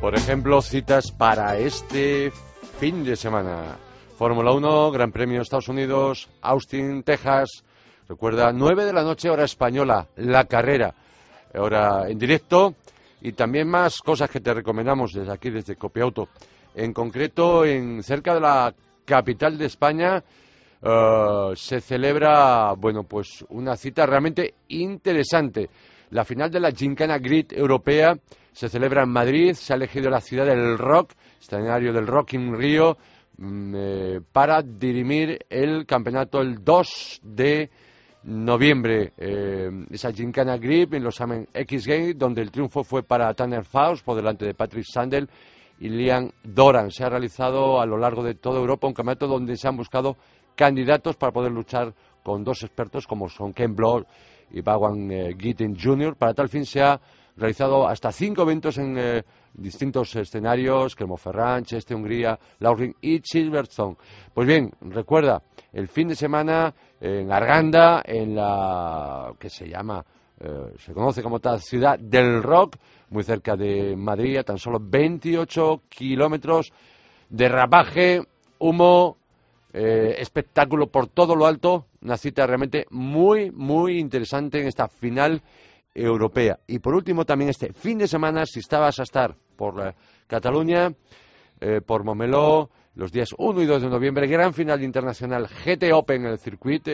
Por 0.00 0.14
ejemplo, 0.14 0.62
citas 0.62 1.10
para 1.10 1.58
este 1.58 2.30
fin 2.78 3.02
de 3.04 3.16
semana. 3.16 3.76
Fórmula 4.16 4.52
1, 4.52 4.92
Gran 4.92 5.10
Premio 5.10 5.38
de 5.38 5.42
Estados 5.42 5.68
Unidos, 5.68 6.30
Austin, 6.40 7.02
Texas, 7.02 7.64
Recuerda, 8.08 8.52
9 8.52 8.84
de 8.84 8.92
la 8.92 9.02
noche, 9.02 9.28
hora 9.28 9.44
española, 9.44 10.06
la 10.16 10.44
carrera, 10.44 10.94
ahora 11.52 12.08
en 12.08 12.18
directo 12.18 12.74
y 13.20 13.32
también 13.32 13.68
más 13.68 13.98
cosas 13.98 14.30
que 14.30 14.40
te 14.40 14.54
recomendamos 14.54 15.12
desde 15.12 15.32
aquí, 15.32 15.50
desde 15.50 15.74
Copiauto. 15.74 16.28
En 16.74 16.92
concreto, 16.92 17.64
en 17.64 18.02
cerca 18.04 18.34
de 18.34 18.40
la 18.40 18.72
capital 19.04 19.58
de 19.58 19.66
España 19.66 20.22
eh, 20.82 21.52
se 21.56 21.80
celebra, 21.80 22.74
bueno, 22.74 23.02
pues 23.02 23.44
una 23.48 23.76
cita 23.76 24.06
realmente 24.06 24.54
interesante. 24.68 25.68
La 26.10 26.24
final 26.24 26.50
de 26.50 26.60
la 26.60 26.70
Gincana 26.70 27.18
Grid 27.18 27.52
europea 27.54 28.16
se 28.52 28.68
celebra 28.68 29.02
en 29.02 29.10
Madrid, 29.10 29.54
se 29.54 29.72
ha 29.72 29.76
elegido 29.76 30.10
la 30.10 30.20
ciudad 30.20 30.46
del 30.46 30.78
rock, 30.78 31.12
escenario 31.40 31.92
del 31.92 32.06
Rock 32.06 32.34
in 32.34 32.56
Rio, 32.56 32.96
mm, 33.38 33.74
eh, 33.76 34.20
para 34.32 34.62
dirimir 34.62 35.44
el 35.50 35.86
campeonato 35.86 36.40
el 36.40 36.62
2 36.62 37.20
de 37.24 37.68
noviembre. 38.26 39.12
Eh, 39.16 39.70
esa 39.90 40.12
Gincana 40.12 40.56
Grip 40.58 40.94
en 40.94 41.04
los 41.04 41.20
X 41.54 41.86
Games, 41.86 42.18
donde 42.18 42.42
el 42.42 42.50
triunfo 42.50 42.84
fue 42.84 43.02
para 43.02 43.32
Tanner 43.34 43.64
Faust 43.64 44.04
por 44.04 44.16
delante 44.16 44.44
de 44.44 44.54
Patrick 44.54 44.84
Sandel 44.84 45.28
y 45.78 45.88
Liam 45.88 46.30
Doran. 46.42 46.90
Se 46.90 47.04
ha 47.04 47.08
realizado 47.08 47.80
a 47.80 47.86
lo 47.86 47.96
largo 47.96 48.22
de 48.22 48.34
toda 48.34 48.58
Europa 48.58 48.86
un 48.86 48.94
campeonato 48.94 49.26
donde 49.26 49.56
se 49.56 49.68
han 49.68 49.76
buscado 49.76 50.16
candidatos 50.54 51.16
para 51.16 51.32
poder 51.32 51.52
luchar 51.52 51.94
con 52.22 52.42
dos 52.42 52.62
expertos 52.62 53.06
como 53.06 53.28
son 53.28 53.52
Ken 53.52 53.74
Block 53.74 54.06
y 54.50 54.60
Bawan 54.60 55.10
eh, 55.10 55.36
Jr. 55.38 56.16
Para 56.16 56.34
tal 56.34 56.48
fin 56.48 56.64
se 56.64 56.80
ha 56.80 57.00
realizado 57.36 57.86
hasta 57.86 58.12
cinco 58.12 58.42
eventos 58.42 58.78
en 58.78 58.96
eh, 58.98 59.24
distintos 59.52 60.14
escenarios, 60.16 60.96
Ferran, 61.18 61.64
Cheste, 61.64 61.94
Hungría, 61.94 62.38
Laurin 62.60 62.94
y 63.00 63.20
Silverstone. 63.22 63.96
Pues 64.32 64.46
bien, 64.46 64.72
recuerda, 64.80 65.42
el 65.72 65.88
fin 65.88 66.08
de 66.08 66.14
semana 66.14 66.74
en 67.00 67.30
Arganda, 67.30 68.02
en 68.04 68.34
la 68.34 69.32
que 69.38 69.50
se 69.50 69.68
llama, 69.68 70.04
eh, 70.40 70.74
se 70.78 70.92
conoce 70.92 71.22
como 71.22 71.40
tal 71.40 71.60
ciudad 71.60 71.98
del 71.98 72.42
rock, 72.42 72.76
muy 73.10 73.22
cerca 73.22 73.56
de 73.56 73.94
Madrid, 73.96 74.38
a 74.38 74.42
tan 74.42 74.58
solo 74.58 74.78
28 74.80 75.82
kilómetros 75.88 76.72
de 77.28 77.48
rapaje, 77.48 78.22
humo, 78.58 79.18
eh, 79.72 80.16
espectáculo 80.18 80.86
por 80.86 81.08
todo 81.08 81.36
lo 81.36 81.46
alto, 81.46 81.86
una 82.00 82.16
cita 82.16 82.46
realmente 82.46 82.86
muy, 82.90 83.50
muy 83.50 83.98
interesante 83.98 84.60
en 84.60 84.68
esta 84.68 84.88
final 84.88 85.42
europea. 85.96 86.58
Y 86.66 86.78
por 86.78 86.94
último, 86.94 87.24
también 87.24 87.50
este 87.50 87.72
fin 87.72 87.98
de 87.98 88.06
semana, 88.06 88.44
si 88.44 88.60
estabas 88.60 88.98
a 89.00 89.02
estar 89.02 89.34
por 89.56 89.94
Cataluña, 90.26 90.92
eh, 91.60 91.80
por 91.84 92.04
Momeló, 92.04 92.70
los 92.94 93.10
días 93.10 93.30
1 93.36 93.62
y 93.62 93.66
2 93.66 93.82
de 93.82 93.88
noviembre, 93.88 94.26
gran 94.26 94.52
final 94.52 94.82
internacional 94.82 95.48
GT 95.48 95.92
Open 95.92 96.26
en 96.26 96.32
el 96.32 96.38
circuito 96.38 96.90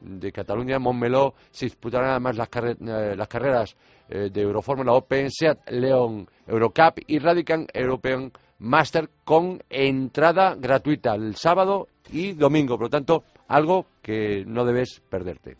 de 0.00 0.32
Cataluña, 0.32 0.78
Montmeló, 0.78 1.34
se 1.50 1.66
disputarán 1.66 2.10
además 2.10 2.36
las, 2.36 2.48
eh, 2.54 3.14
las 3.16 3.28
carreras 3.28 3.76
de 4.08 4.42
Eurofórmula 4.42 4.92
Open, 4.92 5.30
SEAT 5.30 5.70
León 5.70 6.28
Eurocup 6.46 6.98
y 7.06 7.18
Radican 7.18 7.66
European 7.72 8.30
Master 8.58 9.08
con 9.24 9.62
entrada 9.70 10.54
gratuita 10.54 11.14
el 11.14 11.34
sábado 11.36 11.88
y 12.10 12.32
domingo. 12.32 12.76
Por 12.76 12.86
lo 12.86 12.90
tanto, 12.90 13.24
algo 13.48 13.86
que 14.02 14.44
no 14.46 14.64
debes 14.64 15.00
perderte. 15.08 15.56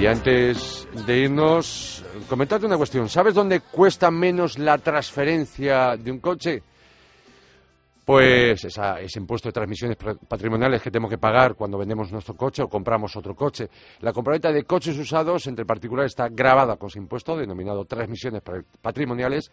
Y 0.00 0.06
antes 0.06 0.86
de 1.06 1.18
irnos, 1.18 2.04
comentarte 2.28 2.66
una 2.66 2.76
cuestión. 2.76 3.08
¿Sabes 3.08 3.34
dónde 3.34 3.60
cuesta 3.60 4.12
menos 4.12 4.56
la 4.56 4.78
transferencia 4.78 5.96
de 5.96 6.12
un 6.12 6.20
coche? 6.20 6.62
pues 8.08 8.64
ese 8.64 9.18
impuesto 9.18 9.50
de 9.50 9.52
transmisiones 9.52 9.98
patrimoniales 10.26 10.80
que 10.80 10.90
tenemos 10.90 11.10
que 11.10 11.18
pagar 11.18 11.54
cuando 11.54 11.76
vendemos 11.76 12.10
nuestro 12.10 12.34
coche 12.34 12.62
o 12.62 12.66
compramos 12.66 13.14
otro 13.16 13.34
coche. 13.34 13.68
La 14.00 14.14
compraventa 14.14 14.50
de 14.50 14.64
coches 14.64 14.96
usados 14.96 15.46
entre 15.46 15.66
particulares 15.66 16.12
está 16.12 16.30
grabada 16.30 16.76
con 16.76 16.86
ese 16.88 17.00
impuesto 17.00 17.36
denominado 17.36 17.84
transmisiones 17.84 18.40
patrimoniales 18.80 19.52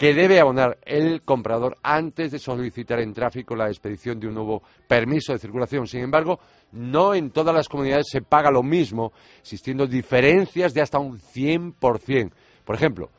que 0.00 0.14
debe 0.14 0.40
abonar 0.40 0.78
el 0.86 1.20
comprador 1.20 1.76
antes 1.82 2.32
de 2.32 2.38
solicitar 2.38 3.00
en 3.00 3.12
tráfico 3.12 3.54
la 3.54 3.68
expedición 3.68 4.18
de 4.18 4.28
un 4.28 4.34
nuevo 4.34 4.62
permiso 4.88 5.34
de 5.34 5.38
circulación. 5.38 5.86
Sin 5.86 6.00
embargo, 6.00 6.40
no 6.72 7.12
en 7.12 7.30
todas 7.30 7.54
las 7.54 7.68
comunidades 7.68 8.06
se 8.10 8.22
paga 8.22 8.50
lo 8.50 8.62
mismo, 8.62 9.12
existiendo 9.42 9.86
diferencias 9.86 10.72
de 10.72 10.80
hasta 10.80 10.98
un 10.98 11.18
100%. 11.18 12.32
Por 12.64 12.76
ejemplo, 12.76 13.10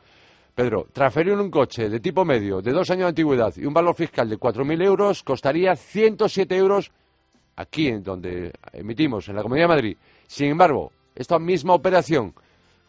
Pedro, 0.56 0.88
transferir 0.92 1.34
un 1.34 1.52
coche 1.52 1.88
de 1.88 2.00
tipo 2.00 2.24
medio, 2.24 2.60
de 2.60 2.72
dos 2.72 2.90
años 2.90 3.04
de 3.04 3.10
antigüedad 3.10 3.54
y 3.56 3.64
un 3.64 3.74
valor 3.74 3.94
fiscal 3.94 4.28
de 4.28 4.36
4.000 4.36 4.84
euros 4.84 5.22
costaría 5.22 5.76
107 5.76 6.56
euros 6.56 6.90
aquí, 7.54 7.86
en 7.86 8.02
donde 8.02 8.50
emitimos, 8.72 9.28
en 9.28 9.36
la 9.36 9.42
Comunidad 9.42 9.66
de 9.68 9.74
Madrid. 9.74 9.96
Sin 10.26 10.48
embargo, 10.48 10.90
esta 11.14 11.38
misma 11.38 11.74
operación, 11.74 12.34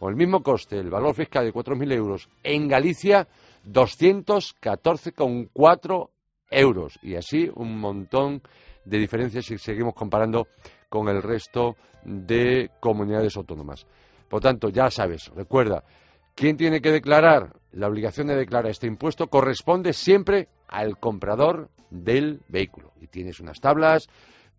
con 0.00 0.10
el 0.10 0.16
mismo 0.16 0.42
coste, 0.42 0.80
el 0.80 0.90
valor 0.90 1.14
fiscal 1.14 1.44
de 1.44 1.52
4.000 1.52 1.92
euros, 1.92 2.28
en 2.42 2.66
Galicia, 2.66 3.28
214,4 3.66 6.10
euros. 6.50 6.98
Y 7.02 7.16
así 7.16 7.50
un 7.54 7.78
montón 7.78 8.42
de 8.84 8.98
diferencias 8.98 9.46
si 9.46 9.56
seguimos 9.58 9.94
comparando 9.94 10.46
con 10.88 11.08
el 11.08 11.22
resto 11.22 11.76
de 12.04 12.70
comunidades 12.80 13.36
autónomas. 13.36 13.86
Por 14.28 14.40
tanto, 14.40 14.68
ya 14.68 14.90
sabes, 14.90 15.30
recuerda, 15.34 15.84
¿Quién 16.34 16.56
tiene 16.56 16.80
que 16.80 16.90
declarar? 16.90 17.54
La 17.70 17.86
obligación 17.86 18.26
de 18.26 18.34
declarar 18.34 18.70
este 18.70 18.88
impuesto 18.88 19.28
corresponde 19.28 19.92
siempre 19.92 20.48
al 20.66 20.98
comprador 20.98 21.70
del 21.90 22.40
vehículo. 22.48 22.92
Y 23.00 23.06
tienes 23.06 23.38
unas 23.38 23.60
tablas 23.60 24.08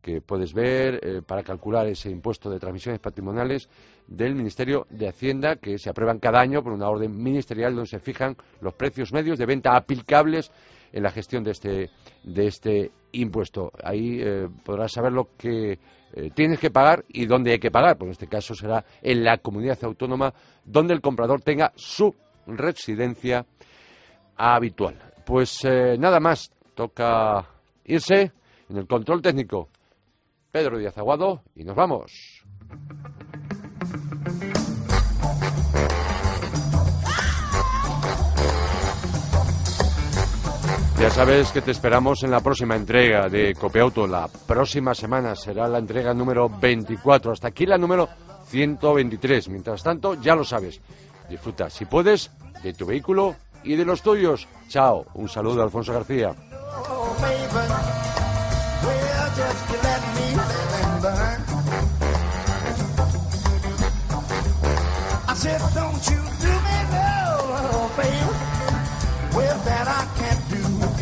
que 0.06 0.22
puedes 0.22 0.54
ver 0.54 1.00
eh, 1.02 1.22
para 1.26 1.42
calcular 1.42 1.88
ese 1.88 2.12
impuesto 2.12 2.52
de 2.52 2.60
transmisiones 2.60 3.02
patrimoniales 3.02 3.68
del 4.06 4.36
Ministerio 4.36 4.86
de 4.92 5.08
Hacienda 5.08 5.56
que 5.56 5.80
se 5.80 5.90
aprueban 5.90 6.20
cada 6.20 6.40
año 6.40 6.62
por 6.62 6.74
una 6.74 6.88
orden 6.88 7.18
ministerial 7.18 7.74
donde 7.74 7.90
se 7.90 7.98
fijan 7.98 8.38
los 8.62 8.76
precios 8.76 9.12
medios 9.12 9.40
de 9.40 9.48
venta 9.48 9.76
aplicables 9.76 10.52
en 10.94 11.02
la 11.02 11.10
gestión 11.10 11.44
de 11.44 11.52
este, 11.52 11.90
de 12.24 12.46
este 12.46 12.92
impuesto. 13.14 13.72
Ahí 13.84 14.20
eh, 14.22 14.48
podrás 14.64 14.92
saber 14.92 15.12
lo 15.12 15.30
que 15.36 15.80
eh, 16.14 16.30
tienes 16.36 16.60
que 16.60 16.70
pagar 16.70 17.04
y 17.08 17.26
dónde 17.26 17.54
hay 17.54 17.60
que 17.60 17.72
pagar. 17.72 17.98
Pues 17.98 18.10
en 18.10 18.12
este 18.12 18.28
caso 18.28 18.54
será 18.54 18.86
en 19.02 19.24
la 19.24 19.40
comunidad 19.40 19.84
autónoma 19.84 20.36
donde 20.64 20.94
el 20.94 21.02
comprador 21.02 21.42
tenga 21.42 21.74
su 21.76 22.14
residencia 22.46 23.44
habitual. 24.38 25.00
Pues 25.26 25.62
nada 25.98 26.20
más, 26.20 26.52
toca 26.76 27.50
irse 27.86 28.32
en 28.70 28.78
el 28.78 28.86
control 28.86 29.24
técnico. 29.24 29.70
Pedro 30.56 30.78
Díaz 30.78 30.98
Aguado 30.98 31.42
y 31.54 31.66
nos 31.66 31.76
vamos. 31.76 32.42
Ya 40.98 41.10
sabes 41.10 41.52
que 41.52 41.62
te 41.62 41.72
esperamos 41.72 42.24
en 42.24 42.32
la 42.32 42.40
próxima 42.40 42.78
entrega 42.78 43.28
de 43.28 43.54
Copiauto. 43.54 44.08
La 44.08 44.30
próxima 44.30 44.96
semana 44.96 45.36
será 45.36 45.68
la 45.68 45.80
entrega 45.80 46.14
número 46.14 46.48
24. 46.48 47.34
Hasta 47.34 47.50
aquí 47.50 47.66
la 47.66 47.78
número 47.78 48.08
123. 48.48 49.50
Mientras 49.50 49.84
tanto, 49.84 50.14
ya 50.14 50.38
lo 50.38 50.46
sabes. 50.46 50.80
Disfruta, 51.30 51.70
si 51.70 51.84
puedes, 51.84 52.32
de 52.64 52.72
tu 52.72 52.86
vehículo 52.86 53.36
y 53.66 53.76
de 53.76 53.84
los 53.84 54.02
tuyos. 54.02 54.48
Chao. 54.70 55.06
Un 55.16 55.28
saludo, 55.28 55.64
Alfonso 55.64 55.92
García. 55.92 56.34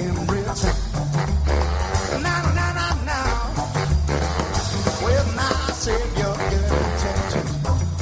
In 0.03 0.13
return. 0.27 0.75
Now, 2.21 2.41
now, 2.53 2.73
now, 2.73 3.03
now. 3.05 3.53
Well, 5.03 5.25
now 5.35 5.67
I 5.67 5.71
save 5.73 6.17
your 6.17 6.35
good 6.35 6.71
intention 6.83 7.45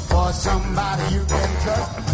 for 0.10 0.32
somebody 0.32 1.15
you 1.15 1.25
can 1.25 1.62
trust. 1.62 2.11